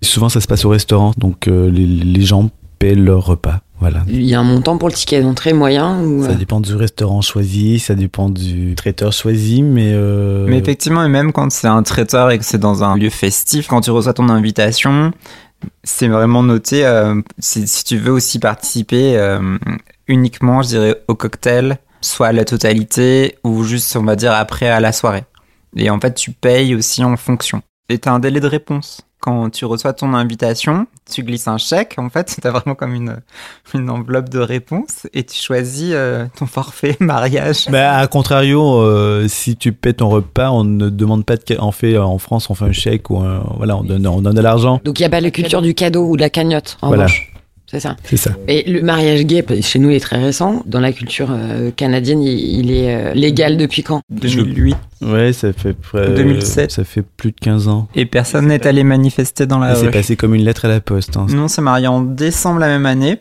Souvent, 0.00 0.28
ça 0.28 0.40
se 0.40 0.46
passe 0.46 0.64
au 0.64 0.68
restaurant, 0.68 1.12
donc 1.16 1.46
les 1.46 2.20
gens 2.20 2.50
paient 2.78 2.94
leur 2.94 3.24
repas. 3.24 3.62
Voilà. 3.84 4.02
Il 4.08 4.22
y 4.22 4.34
a 4.34 4.40
un 4.40 4.44
montant 4.44 4.78
pour 4.78 4.88
le 4.88 4.94
ticket 4.94 5.20
d'entrée 5.20 5.52
moyen 5.52 6.00
ou 6.00 6.24
Ça 6.24 6.30
euh, 6.30 6.34
dépend 6.36 6.58
du 6.58 6.74
restaurant 6.74 7.20
choisi, 7.20 7.78
ça 7.78 7.94
dépend 7.94 8.30
du 8.30 8.74
traiteur 8.76 9.12
choisi, 9.12 9.62
mais, 9.62 9.90
euh, 9.92 10.46
Mais 10.48 10.56
effectivement, 10.56 11.04
et 11.04 11.08
même 11.10 11.32
quand 11.32 11.52
c'est 11.52 11.66
un 11.66 11.82
traiteur 11.82 12.30
et 12.30 12.38
que 12.38 12.46
c'est 12.46 12.56
dans 12.56 12.82
un 12.82 12.96
lieu 12.96 13.10
festif, 13.10 13.66
quand 13.66 13.82
tu 13.82 13.90
reçois 13.90 14.14
ton 14.14 14.30
invitation, 14.30 15.12
c'est 15.82 16.08
vraiment 16.08 16.42
noté 16.42 16.86
euh, 16.86 17.20
si, 17.38 17.68
si 17.68 17.84
tu 17.84 17.98
veux 17.98 18.12
aussi 18.12 18.38
participer 18.38 19.18
euh, 19.18 19.58
uniquement, 20.08 20.62
je 20.62 20.68
dirais, 20.68 21.02
au 21.06 21.14
cocktail, 21.14 21.76
soit 22.00 22.28
à 22.28 22.32
la 22.32 22.46
totalité 22.46 23.36
ou 23.44 23.64
juste, 23.64 23.94
on 23.96 24.04
va 24.04 24.16
dire, 24.16 24.32
après 24.32 24.70
à 24.70 24.80
la 24.80 24.92
soirée. 24.92 25.24
Et 25.76 25.90
en 25.90 26.00
fait, 26.00 26.14
tu 26.14 26.30
payes 26.30 26.74
aussi 26.74 27.04
en 27.04 27.18
fonction. 27.18 27.60
Et 27.90 27.98
tu 27.98 28.08
as 28.08 28.12
un 28.12 28.18
délai 28.18 28.40
de 28.40 28.46
réponse. 28.46 29.02
Quand 29.24 29.48
tu 29.48 29.64
reçois 29.64 29.94
ton 29.94 30.12
invitation, 30.12 30.86
tu 31.10 31.22
glisses 31.22 31.48
un 31.48 31.56
chèque, 31.56 31.94
en 31.96 32.10
fait, 32.10 32.36
tu 32.42 32.46
as 32.46 32.50
vraiment 32.50 32.74
comme 32.74 32.92
une, 32.92 33.16
une 33.72 33.88
enveloppe 33.88 34.28
de 34.28 34.38
réponse 34.38 35.06
et 35.14 35.24
tu 35.24 35.40
choisis 35.40 35.92
euh, 35.94 36.26
ton 36.36 36.44
forfait 36.44 36.94
mariage. 37.00 37.70
Bah, 37.70 37.96
à 37.96 38.06
contrario, 38.06 38.82
euh, 38.82 39.26
si 39.26 39.56
tu 39.56 39.72
paies 39.72 39.94
ton 39.94 40.10
repas, 40.10 40.50
on 40.50 40.64
ne 40.64 40.90
demande 40.90 41.24
pas 41.24 41.36
de 41.36 41.42
on 41.58 41.72
fait 41.72 41.96
en 41.96 42.18
France, 42.18 42.50
on 42.50 42.54
fait 42.54 42.66
un 42.66 42.72
chèque 42.72 43.08
ou 43.08 43.16
un, 43.16 43.42
voilà, 43.56 43.78
on 43.78 43.82
donne, 43.82 44.06
on 44.06 44.20
donne 44.20 44.34
de 44.34 44.42
l'argent. 44.42 44.78
Donc 44.84 45.00
il 45.00 45.02
n'y 45.02 45.06
a 45.06 45.10
pas 45.10 45.22
la 45.22 45.30
culture 45.30 45.62
du 45.62 45.72
cadeau 45.72 46.04
ou 46.06 46.16
de 46.16 46.20
la 46.20 46.28
cagnotte 46.28 46.76
en 46.82 46.88
Voilà. 46.88 47.06
C'est 47.74 47.80
ça. 47.80 47.96
C'est 48.04 48.16
ça. 48.16 48.30
Et 48.46 48.70
le 48.70 48.82
mariage 48.82 49.24
gay, 49.24 49.44
chez 49.62 49.78
nous, 49.80 49.90
il 49.90 49.96
est 49.96 50.00
très 50.00 50.22
récent. 50.22 50.62
Dans 50.64 50.78
la 50.80 50.92
culture 50.92 51.28
euh, 51.32 51.70
canadienne, 51.74 52.22
il, 52.22 52.38
il 52.60 52.70
est 52.70 52.94
euh, 52.94 53.14
légal 53.14 53.56
depuis 53.56 53.82
quand? 53.82 54.00
2008. 54.10 54.76
Ouais, 55.02 55.32
ça 55.32 55.52
fait 55.52 55.72
près, 55.72 56.14
2007. 56.14 56.70
ça 56.70 56.84
fait 56.84 57.02
plus 57.02 57.30
de 57.32 57.36
15 57.40 57.66
ans. 57.68 57.88
Et 57.96 58.06
personne 58.06 58.46
n'est 58.46 58.64
allé 58.66 58.84
manifester 58.84 59.46
dans 59.46 59.58
la 59.58 59.72
Et 59.72 59.74
c'est 59.74 59.86
rue. 59.86 59.90
passé 59.90 60.14
comme 60.16 60.34
une 60.34 60.44
lettre 60.44 60.66
à 60.66 60.68
la 60.68 60.80
poste. 60.80 61.16
hein. 61.16 61.26
Nous, 61.28 61.42
on 61.42 61.48
s'est 61.48 61.60
mariés 61.62 61.88
en 61.88 62.00
décembre 62.00 62.60
la 62.60 62.68
même 62.68 62.86
année. 62.86 63.18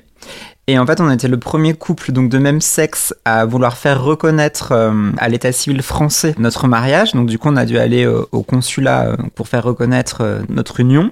Et 0.68 0.80
en 0.80 0.86
fait, 0.86 1.02
on 1.02 1.10
était 1.12 1.28
le 1.28 1.38
premier 1.38 1.74
couple 1.74 2.14
donc 2.14 2.30
de 2.30 2.38
même 2.38 2.62
sexe 2.62 3.14
à 3.26 3.46
vouloir 3.46 3.76
faire 3.76 4.02
reconnaître 4.02 4.72
euh, 4.72 5.12
à 5.18 5.28
l'état 5.28 5.52
civil 5.52 5.82
français 5.82 6.36
notre 6.38 6.68
mariage. 6.68 7.12
Donc 7.12 7.28
du 7.28 7.38
coup, 7.38 7.50
on 7.50 7.58
a 7.58 7.66
dû 7.66 7.78
aller 7.78 8.06
euh, 8.06 8.26
au 8.32 8.44
consulat 8.44 9.08
euh, 9.08 9.18
pour 9.36 9.50
faire 9.50 9.64
reconnaître 9.64 10.20
euh, 10.22 10.40
notre 10.48 10.80
union, 10.80 11.12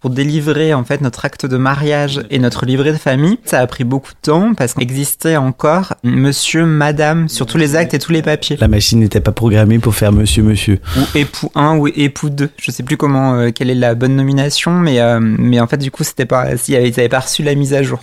pour 0.00 0.10
délivrer 0.10 0.72
en 0.72 0.84
fait 0.84 1.00
notre 1.00 1.24
acte 1.24 1.46
de 1.46 1.56
mariage 1.56 2.20
et 2.30 2.38
notre 2.38 2.64
livret 2.64 2.92
de 2.92 2.96
famille. 2.96 3.38
Ça 3.44 3.58
a 3.58 3.66
pris 3.66 3.82
beaucoup 3.82 4.12
de 4.12 4.20
temps 4.22 4.54
parce 4.54 4.74
qu'existait 4.74 5.36
encore 5.36 5.94
monsieur, 6.04 6.64
madame 6.64 7.28
sur 7.28 7.46
tous 7.46 7.58
les 7.58 7.74
actes 7.74 7.94
et 7.94 7.98
tous 7.98 8.12
les 8.12 8.22
papiers. 8.22 8.56
La 8.60 8.68
machine 8.68 9.00
n'était 9.00 9.20
pas 9.20 9.32
programmée 9.32 9.80
pour 9.80 9.96
faire 9.96 10.12
monsieur, 10.12 10.44
monsieur. 10.44 10.78
ou 10.96 11.18
époux 11.18 11.50
1 11.56 11.76
ou 11.76 11.88
époux 11.88 12.30
2. 12.30 12.50
Je 12.56 12.70
sais 12.70 12.84
plus 12.84 12.96
comment 12.96 13.34
euh, 13.34 13.50
quelle 13.50 13.70
est 13.70 13.74
la 13.74 13.96
bonne 13.96 14.14
nomination 14.14 14.72
mais 14.72 15.00
euh, 15.00 15.18
mais 15.20 15.58
en 15.58 15.66
fait 15.66 15.78
du 15.78 15.90
coup 15.90 16.04
c'était 16.04 16.24
pas 16.26 16.50
ils 16.68 16.76
avaient 16.76 17.08
pas 17.08 17.20
reçu 17.20 17.42
la 17.42 17.56
mise 17.56 17.74
à 17.74 17.82
jour. 17.82 17.98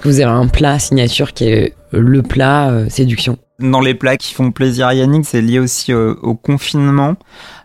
Est-ce 0.00 0.04
que 0.08 0.14
vous 0.14 0.20
avez 0.20 0.30
un 0.30 0.48
plat 0.48 0.78
signature 0.78 1.34
qui 1.34 1.44
est 1.44 1.74
le 1.92 2.22
plat 2.22 2.70
euh, 2.70 2.88
séduction 2.88 3.36
Dans 3.58 3.82
les 3.82 3.92
plats 3.92 4.16
qui 4.16 4.32
font 4.32 4.50
plaisir 4.50 4.86
à 4.86 4.94
Yannick, 4.94 5.26
c'est 5.26 5.42
lié 5.42 5.58
aussi 5.58 5.92
euh, 5.92 6.14
au 6.22 6.34
confinement. 6.34 7.16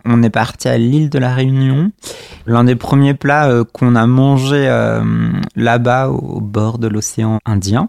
On 0.04 0.22
est 0.22 0.28
parti 0.28 0.68
à 0.68 0.76
l'île 0.76 1.08
de 1.08 1.18
la 1.18 1.34
Réunion. 1.34 1.92
L'un 2.44 2.64
des 2.64 2.76
premiers 2.76 3.14
plats 3.14 3.48
euh, 3.48 3.64
qu'on 3.64 3.96
a 3.96 4.06
mangé 4.06 4.68
euh, 4.68 5.02
là-bas 5.54 6.10
au 6.10 6.42
bord 6.42 6.78
de 6.78 6.88
l'océan 6.88 7.38
Indien. 7.46 7.88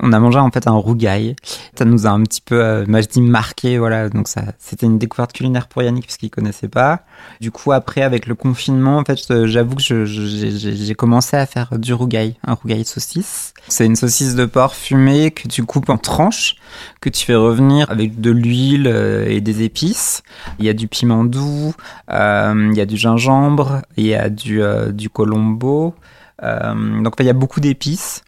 On 0.00 0.12
a 0.12 0.18
mangé 0.18 0.38
en 0.38 0.50
fait 0.50 0.66
un 0.66 0.72
rougail. 0.72 1.36
Ça 1.78 1.84
nous 1.84 2.06
a 2.06 2.10
un 2.10 2.22
petit 2.22 2.40
peu, 2.40 2.62
euh, 2.62 2.84
je 2.86 3.08
dis 3.08 3.20
marqué, 3.20 3.78
voilà. 3.78 4.08
Donc 4.08 4.28
ça, 4.28 4.42
c'était 4.58 4.86
une 4.86 4.98
découverte 4.98 5.32
culinaire 5.32 5.68
pour 5.68 5.82
Yannick 5.82 6.04
puisqu'il 6.04 6.30
connaissait 6.30 6.68
pas. 6.68 7.00
Du 7.40 7.50
coup 7.50 7.72
après 7.72 8.02
avec 8.02 8.26
le 8.26 8.34
confinement, 8.34 8.98
en 8.98 9.04
fait, 9.04 9.46
j'avoue 9.46 9.76
que 9.76 10.04
j'ai 10.04 10.94
commencé 10.94 11.36
à 11.36 11.46
faire 11.46 11.78
du 11.78 11.94
rougail, 11.94 12.36
un 12.46 12.54
rougail 12.54 12.84
saucisse. 12.84 13.54
C'est 13.68 13.86
une 13.86 13.96
saucisse 13.96 14.34
de 14.34 14.44
porc 14.44 14.74
fumée 14.74 15.30
que 15.30 15.48
tu 15.48 15.64
coupes 15.64 15.88
en 15.88 15.96
tranches, 15.96 16.56
que 17.00 17.08
tu 17.08 17.24
fais 17.24 17.34
revenir 17.34 17.90
avec 17.90 18.20
de 18.20 18.30
l'huile 18.30 18.86
euh, 18.86 19.26
et 19.28 19.40
des 19.40 19.62
épices. 19.62 20.22
Il 20.58 20.64
y 20.64 20.68
a 20.68 20.74
du 20.74 20.88
piment 20.88 21.24
doux, 21.24 21.74
euh, 22.10 22.68
il 22.72 22.76
y 22.76 22.80
a 22.80 22.86
du 22.86 22.96
gingembre, 22.96 23.82
il 23.96 24.06
y 24.06 24.14
a 24.14 24.28
du 24.28 24.62
euh, 24.62 24.92
du 24.92 25.08
colombo. 25.08 25.94
Euh, 26.42 27.02
donc 27.02 27.14
il 27.20 27.26
y 27.26 27.30
a 27.30 27.34
beaucoup 27.34 27.60
d'épices. 27.60 28.22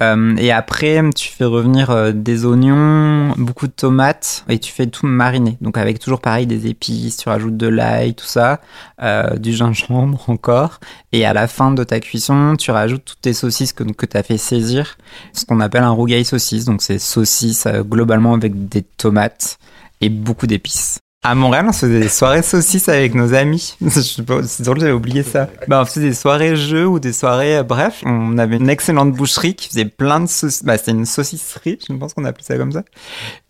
Euh, 0.00 0.36
et 0.36 0.52
après, 0.52 1.02
tu 1.14 1.28
fais 1.28 1.44
revenir 1.44 1.90
euh, 1.90 2.12
des 2.12 2.44
oignons, 2.44 3.32
beaucoup 3.36 3.66
de 3.66 3.72
tomates, 3.72 4.44
et 4.48 4.58
tu 4.58 4.72
fais 4.72 4.86
tout 4.86 5.06
mariner. 5.06 5.56
Donc 5.60 5.76
avec 5.76 5.98
toujours 5.98 6.20
pareil 6.20 6.46
des 6.46 6.66
épices, 6.66 7.16
tu 7.16 7.28
rajoutes 7.28 7.56
de 7.56 7.66
l'ail, 7.66 8.14
tout 8.14 8.26
ça, 8.26 8.60
euh, 9.02 9.36
du 9.36 9.52
gingembre 9.52 10.22
encore. 10.28 10.80
Et 11.12 11.24
à 11.24 11.32
la 11.32 11.48
fin 11.48 11.72
de 11.72 11.84
ta 11.84 12.00
cuisson, 12.00 12.54
tu 12.56 12.70
rajoutes 12.70 13.04
toutes 13.04 13.20
tes 13.20 13.34
saucisses 13.34 13.72
que, 13.72 13.84
que 13.84 14.06
tu 14.06 14.22
fait 14.22 14.38
saisir, 14.38 14.96
ce 15.32 15.44
qu'on 15.44 15.60
appelle 15.60 15.84
un 15.84 15.90
rougail 15.90 16.24
saucisse. 16.24 16.64
Donc 16.64 16.82
c'est 16.82 16.98
saucisse 16.98 17.66
globalement 17.66 18.34
avec 18.34 18.68
des 18.68 18.82
tomates 18.82 19.58
et 20.00 20.08
beaucoup 20.08 20.46
d'épices. 20.46 20.98
À 21.24 21.34
Montréal, 21.34 21.66
on 21.68 21.72
faisait 21.72 21.98
des 21.98 22.08
soirées 22.08 22.42
saucisses 22.42 22.88
avec 22.88 23.12
nos 23.12 23.34
amis. 23.34 23.76
C'est 23.88 24.22
drôle, 24.62 24.78
j'avais 24.78 24.92
oublié 24.92 25.24
ça. 25.24 25.48
Bah, 25.66 25.80
on 25.82 25.84
faisait 25.84 26.08
des 26.08 26.14
soirées 26.14 26.54
jeux 26.54 26.86
ou 26.86 27.00
des 27.00 27.12
soirées, 27.12 27.56
euh, 27.56 27.64
bref. 27.64 28.02
On 28.06 28.38
avait 28.38 28.56
une 28.56 28.70
excellente 28.70 29.12
boucherie 29.12 29.56
qui 29.56 29.68
faisait 29.68 29.84
plein 29.84 30.20
de 30.20 30.26
saucisses. 30.26 30.62
Bah, 30.62 30.78
c'était 30.78 30.92
une 30.92 31.06
saucisserie, 31.06 31.80
je 31.86 31.92
pense 31.92 32.14
qu'on 32.14 32.24
appelait 32.24 32.44
ça 32.44 32.56
comme 32.56 32.70
ça. 32.70 32.84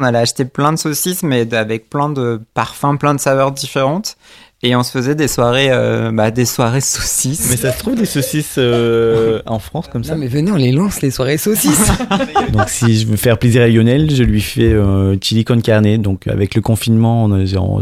On 0.01 0.05
allait 0.05 0.19
acheter 0.19 0.47
plein 0.47 0.73
de 0.73 0.79
saucisses, 0.79 1.23
mais 1.23 1.53
avec 1.53 1.91
plein 1.91 2.09
de 2.09 2.41
parfums, 2.55 2.97
plein 2.99 3.15
de 3.15 3.21
saveurs 3.21 3.53
différentes. 3.53 4.17
Et 4.65 4.75
on 4.75 4.83
se 4.83 4.91
faisait 4.91 5.15
des 5.15 5.29
soirées, 5.29 5.69
euh, 5.71 6.11
bah, 6.11 6.33
des 6.33 6.45
soirées 6.45 6.81
saucisses. 6.81 7.49
Mais 7.49 7.57
ça 7.57 7.73
se 7.73 7.79
trouve 7.79 7.95
des 7.95 8.05
saucisses 8.05 8.57
euh, 8.59 9.41
en 9.47 9.61
France 9.61 9.87
comme 9.87 10.03
ça? 10.03 10.15
Non, 10.15 10.19
mais 10.19 10.27
venez, 10.27 10.51
on 10.51 10.57
les 10.57 10.73
lance, 10.73 11.01
les 11.01 11.13
soirées 11.13 11.39
saucisses. 11.39 11.93
Donc 12.53 12.69
si 12.69 12.99
je 12.99 13.07
veux 13.07 13.17
faire 13.17 13.39
plaisir 13.39 13.63
à 13.63 13.69
Lionel, 13.69 14.11
je 14.11 14.25
lui 14.25 14.41
fais 14.41 14.73
euh, 14.73 15.17
chili 15.23 15.45
con 15.45 15.61
carne. 15.61 15.99
Donc 15.99 16.27
avec 16.27 16.57
le 16.57 16.61
confinement, 16.61 17.31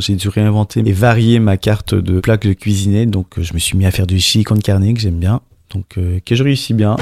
j'ai 0.00 0.16
dû 0.16 0.28
réinventer 0.28 0.82
et 0.84 0.92
varier 0.92 1.38
ma 1.38 1.56
carte 1.56 1.94
de 1.94 2.20
plats 2.20 2.36
que 2.36 2.50
je 2.50 2.54
cuisinais. 2.54 3.06
Donc 3.06 3.40
je 3.40 3.54
me 3.54 3.58
suis 3.58 3.78
mis 3.78 3.86
à 3.86 3.90
faire 3.90 4.06
du 4.06 4.20
chili 4.20 4.44
con 4.44 4.56
carne 4.56 4.92
que 4.92 5.00
j'aime 5.00 5.18
bien. 5.18 5.40
Donc 5.72 5.96
euh, 5.96 6.18
que 6.26 6.34
je 6.34 6.44
réussis 6.44 6.74
bien. 6.74 6.96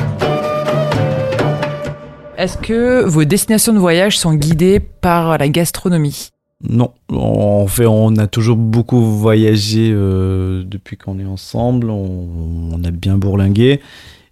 Est-ce 2.38 2.58
que 2.58 3.02
vos 3.04 3.24
destinations 3.24 3.72
de 3.72 3.80
voyage 3.80 4.18
sont 4.18 4.34
guidées 4.34 4.78
par 4.78 5.36
la 5.36 5.48
gastronomie? 5.48 6.30
Non, 6.62 6.92
en 7.10 7.66
fait, 7.66 7.86
on 7.86 8.16
a 8.16 8.26
toujours 8.26 8.56
beaucoup 8.56 9.00
voyagé 9.00 9.90
euh, 9.92 10.62
depuis 10.64 10.96
qu'on 10.96 11.18
est 11.18 11.24
ensemble. 11.24 11.90
On, 11.90 12.70
on 12.72 12.84
a 12.84 12.90
bien 12.90 13.18
bourlingué. 13.18 13.80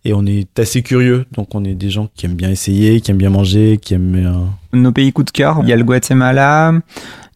Et 0.05 0.15
on 0.15 0.27
est 0.27 0.59
assez 0.59 0.83
curieux, 0.83 1.27
donc 1.31 1.55
on 1.55 1.65
est 1.65 1.75
des 1.75 1.89
gens 1.89 2.09
qui 2.17 2.27
aiment 2.27 2.35
bien 2.35 2.51
essayer, 2.51 3.01
qui 3.01 3.13
aiment 3.13 3.19
bien 3.19 3.31
manger, 3.31 3.79
qui 3.81 3.95
aiment 3.95 4.11
bien... 4.11 4.47
Nos 4.73 4.91
pays 4.91 5.13
coup 5.13 5.23
de 5.23 5.31
cœur, 5.31 5.61
il 5.63 5.69
y 5.69 5.73
a 5.73 5.77
le 5.77 5.85
Guatemala, 5.85 6.73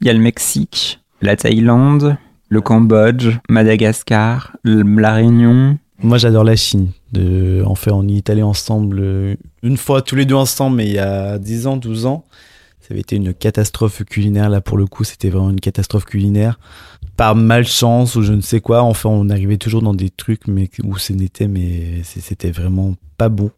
il 0.00 0.06
y 0.08 0.10
a 0.10 0.12
le 0.12 0.18
Mexique, 0.18 0.98
la 1.22 1.36
Thaïlande, 1.36 2.16
le 2.48 2.60
Cambodge, 2.60 3.38
Madagascar, 3.48 4.56
la 4.64 5.14
Réunion. 5.14 5.78
Moi 6.02 6.18
j'adore 6.18 6.42
la 6.42 6.56
Chine. 6.56 6.88
De... 7.12 7.62
En 7.64 7.76
fait, 7.76 7.92
on 7.92 8.02
y 8.08 8.16
est 8.16 8.30
allé 8.30 8.42
ensemble 8.42 8.98
euh, 9.00 9.36
une 9.62 9.76
fois, 9.76 10.02
tous 10.02 10.14
les 10.14 10.26
deux 10.26 10.34
ensemble, 10.34 10.76
mais 10.76 10.86
il 10.86 10.92
y 10.92 10.98
a 10.98 11.38
10 11.38 11.66
ans, 11.66 11.76
12 11.76 12.06
ans. 12.06 12.24
Ça 12.86 12.94
avait 12.94 13.00
été 13.00 13.16
une 13.16 13.34
catastrophe 13.34 14.04
culinaire. 14.04 14.48
Là, 14.48 14.60
pour 14.60 14.78
le 14.78 14.86
coup, 14.86 15.02
c'était 15.02 15.28
vraiment 15.28 15.50
une 15.50 15.60
catastrophe 15.60 16.04
culinaire. 16.04 16.60
Par 17.16 17.34
malchance 17.34 18.14
ou 18.14 18.22
je 18.22 18.32
ne 18.32 18.40
sais 18.40 18.60
quoi. 18.60 18.82
Enfin, 18.82 19.08
on 19.08 19.28
arrivait 19.28 19.56
toujours 19.56 19.82
dans 19.82 19.94
des 19.94 20.08
trucs 20.08 20.46
mais 20.46 20.70
où 20.84 20.96
ce 20.96 21.12
n'était, 21.12 21.48
mais 21.48 22.02
c'était 22.04 22.52
vraiment 22.52 22.94
pas 23.18 23.28
bon. 23.28 23.50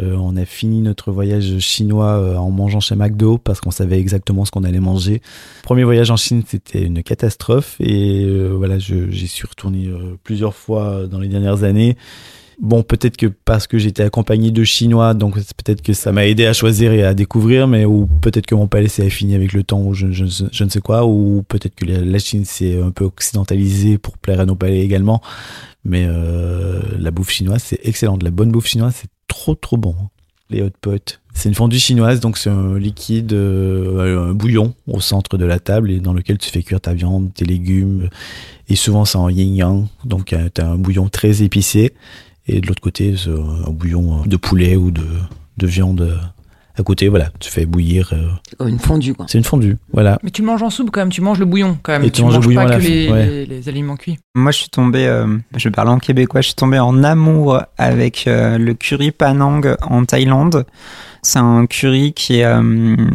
Euh, 0.00 0.16
on 0.16 0.36
a 0.36 0.44
fini 0.44 0.80
notre 0.80 1.12
voyage 1.12 1.58
chinois 1.58 2.18
euh, 2.18 2.36
en 2.36 2.50
mangeant 2.50 2.80
chez 2.80 2.96
McDo 2.96 3.38
parce 3.38 3.60
qu'on 3.60 3.70
savait 3.70 4.00
exactement 4.00 4.44
ce 4.44 4.50
qu'on 4.50 4.64
allait 4.64 4.80
manger. 4.80 5.22
Premier 5.62 5.84
voyage 5.84 6.10
en 6.10 6.16
Chine, 6.16 6.42
c'était 6.44 6.82
une 6.82 7.04
catastrophe 7.04 7.76
et 7.78 8.24
euh, 8.24 8.48
voilà, 8.48 8.78
j'y 8.78 9.28
suis 9.28 9.46
retourné 9.46 9.88
plusieurs 10.24 10.54
fois 10.54 11.06
dans 11.06 11.20
les 11.20 11.28
dernières 11.28 11.62
années 11.62 11.96
Bon, 12.58 12.82
peut-être 12.82 13.18
que 13.18 13.26
parce 13.26 13.66
que 13.66 13.76
j'étais 13.76 14.02
accompagné 14.02 14.50
de 14.50 14.64
Chinois, 14.64 15.12
donc 15.12 15.34
peut-être 15.34 15.82
que 15.82 15.92
ça 15.92 16.10
m'a 16.10 16.26
aidé 16.26 16.46
à 16.46 16.54
choisir 16.54 16.92
et 16.92 17.04
à 17.04 17.12
découvrir, 17.12 17.68
mais 17.68 17.84
ou 17.84 18.08
peut-être 18.22 18.46
que 18.46 18.54
mon 18.54 18.66
palais 18.66 18.88
s'est 18.88 19.04
affiné 19.04 19.34
avec 19.34 19.52
le 19.52 19.62
temps, 19.62 19.82
ou 19.82 19.92
je, 19.92 20.06
ne 20.06 20.68
sais 20.70 20.80
quoi, 20.80 21.06
ou 21.06 21.44
peut-être 21.46 21.74
que 21.74 21.84
la 21.84 22.18
Chine 22.18 22.46
s'est 22.46 22.80
un 22.80 22.90
peu 22.90 23.04
occidentalisée 23.04 23.98
pour 23.98 24.16
plaire 24.16 24.40
à 24.40 24.46
nos 24.46 24.56
palais 24.56 24.80
également. 24.80 25.20
Mais 25.84 26.06
euh, 26.08 26.80
la 26.98 27.10
bouffe 27.10 27.30
chinoise, 27.30 27.62
c'est 27.62 27.80
excellent. 27.84 28.16
De 28.16 28.24
la 28.24 28.30
bonne 28.30 28.50
bouffe 28.50 28.66
chinoise, 28.66 28.94
c'est 28.96 29.10
trop 29.28 29.54
trop 29.54 29.76
bon. 29.76 29.94
Les 30.48 30.62
hot 30.62 30.70
pots. 30.80 30.96
C'est 31.34 31.50
une 31.50 31.54
fondue 31.54 31.78
chinoise, 31.78 32.20
donc 32.20 32.38
c'est 32.38 32.48
un 32.48 32.78
liquide, 32.78 33.34
euh, 33.34 34.30
un 34.30 34.32
bouillon 34.32 34.74
au 34.86 35.00
centre 35.00 35.36
de 35.36 35.44
la 35.44 35.58
table 35.58 35.90
et 35.90 36.00
dans 36.00 36.14
lequel 36.14 36.38
tu 36.38 36.50
fais 36.50 36.62
cuire 36.62 36.80
ta 36.80 36.94
viande, 36.94 37.34
tes 37.34 37.44
légumes. 37.44 38.08
Et 38.70 38.76
souvent 38.76 39.04
c'est 39.04 39.18
en 39.18 39.28
yin-yang, 39.28 39.86
donc 40.04 40.32
euh, 40.32 40.48
tu 40.54 40.62
un 40.62 40.76
bouillon 40.76 41.08
très 41.08 41.42
épicé 41.42 41.92
et 42.48 42.60
de 42.60 42.66
l'autre 42.66 42.82
côté 42.82 43.14
un 43.26 43.70
bouillon 43.70 44.22
de 44.24 44.36
poulet 44.36 44.76
ou 44.76 44.90
de, 44.90 45.06
de 45.56 45.66
viande 45.66 46.18
à 46.78 46.82
côté, 46.82 47.08
voilà, 47.08 47.30
tu 47.40 47.50
fais 47.50 47.64
bouillir. 47.64 48.10
Euh, 48.12 48.28
comme 48.58 48.68
une 48.68 48.78
fondue, 48.78 49.14
quoi. 49.14 49.24
C'est 49.28 49.38
une 49.38 49.44
fondue, 49.44 49.78
voilà. 49.92 50.18
Mais 50.22 50.30
tu 50.30 50.42
manges 50.42 50.62
en 50.62 50.68
soupe 50.68 50.90
quand 50.90 51.00
même, 51.00 51.10
tu 51.10 51.22
manges 51.22 51.38
le 51.38 51.46
bouillon 51.46 51.78
quand 51.82 51.92
même. 51.92 52.04
Et 52.04 52.10
tu, 52.10 52.22
manges, 52.22 52.34
le 52.34 52.40
bouillon 52.40 52.66
pas 52.66 52.76
que 52.76 52.82
les, 52.82 53.46
les, 53.46 53.68
aliments 53.68 53.96
cuits. 53.96 54.18
Moi, 54.34 54.52
je 54.52 54.58
suis 54.58 54.68
tombé, 54.68 55.06
euh, 55.06 55.38
je 55.56 55.68
parle 55.70 55.88
en 55.88 55.98
québécois, 55.98 56.42
je 56.42 56.48
suis 56.48 56.54
tombé 56.54 56.78
en 56.78 57.02
amour 57.02 57.62
avec 57.78 58.26
euh, 58.26 58.58
le 58.58 58.74
curry 58.74 59.10
panang 59.10 59.62
en 59.80 60.04
Thaïlande. 60.04 60.66
C'est 61.22 61.38
un 61.38 61.66
curry 61.66 62.12
qui 62.12 62.40
est 62.40 62.46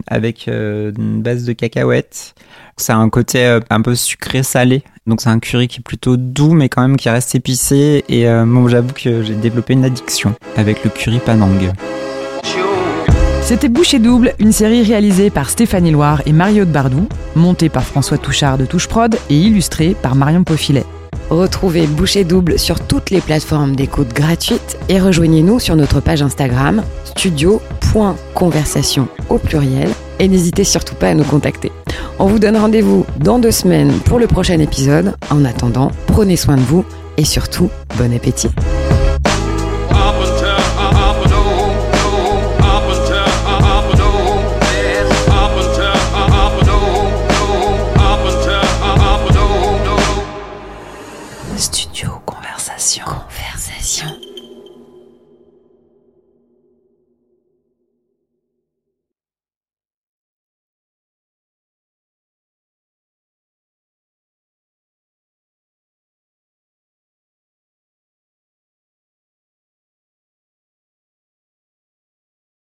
avec 0.07 0.47
une 0.47 1.21
base 1.21 1.45
de 1.45 1.53
cacahuètes. 1.53 2.35
Ça 2.81 2.95
a 2.95 2.97
un 2.97 3.09
côté 3.09 3.59
un 3.69 3.81
peu 3.81 3.93
sucré-salé. 3.93 4.81
Donc 5.05 5.21
c'est 5.21 5.29
un 5.29 5.37
curry 5.37 5.67
qui 5.67 5.79
est 5.79 5.83
plutôt 5.83 6.17
doux, 6.17 6.53
mais 6.53 6.67
quand 6.67 6.81
même 6.81 6.97
qui 6.97 7.09
reste 7.09 7.35
épicé. 7.35 8.03
Et 8.09 8.27
moi, 8.43 8.71
j'avoue 8.71 8.91
que 8.91 9.21
j'ai 9.21 9.35
développé 9.35 9.73
une 9.73 9.85
addiction 9.85 10.33
avec 10.57 10.83
le 10.83 10.89
curry 10.89 11.19
panang. 11.19 11.49
C'était 13.43 13.69
Boucher 13.69 13.99
Double, 13.99 14.33
une 14.39 14.51
série 14.51 14.81
réalisée 14.81 15.29
par 15.29 15.49
Stéphanie 15.49 15.91
Loire 15.91 16.23
et 16.25 16.33
Mario 16.33 16.65
de 16.65 16.71
Bardou, 16.71 17.07
montée 17.35 17.69
par 17.69 17.83
François 17.83 18.17
Touchard 18.17 18.57
de 18.57 18.65
Touche 18.65 18.87
Prod 18.87 19.15
et 19.29 19.37
illustrée 19.37 19.95
par 20.01 20.15
Marion 20.15 20.43
Paufilet. 20.43 20.85
Retrouvez 21.29 21.85
Boucher 21.85 22.23
Double 22.23 22.57
sur 22.57 22.79
toutes 22.79 23.09
les 23.11 23.21
plateformes 23.21 23.75
d'écoute 23.75 24.13
gratuites 24.13 24.77
et 24.89 24.99
rejoignez-nous 24.99 25.59
sur 25.59 25.75
notre 25.75 25.99
page 25.99 26.23
Instagram 26.23 26.83
studio.conversation 27.91 29.07
au 29.29 29.37
pluriel 29.37 29.89
et 30.19 30.27
n'hésitez 30.27 30.63
surtout 30.63 30.95
pas 30.95 31.09
à 31.09 31.13
nous 31.13 31.23
contacter. 31.23 31.71
On 32.19 32.25
vous 32.25 32.39
donne 32.39 32.57
rendez-vous 32.57 33.05
dans 33.17 33.39
deux 33.39 33.51
semaines 33.51 33.91
pour 34.05 34.19
le 34.19 34.27
prochain 34.27 34.59
épisode. 34.59 35.13
En 35.29 35.43
attendant, 35.45 35.91
prenez 36.07 36.37
soin 36.37 36.55
de 36.55 36.61
vous 36.61 36.85
et 37.17 37.25
surtout, 37.25 37.69
bon 37.97 38.13
appétit. 38.13 38.49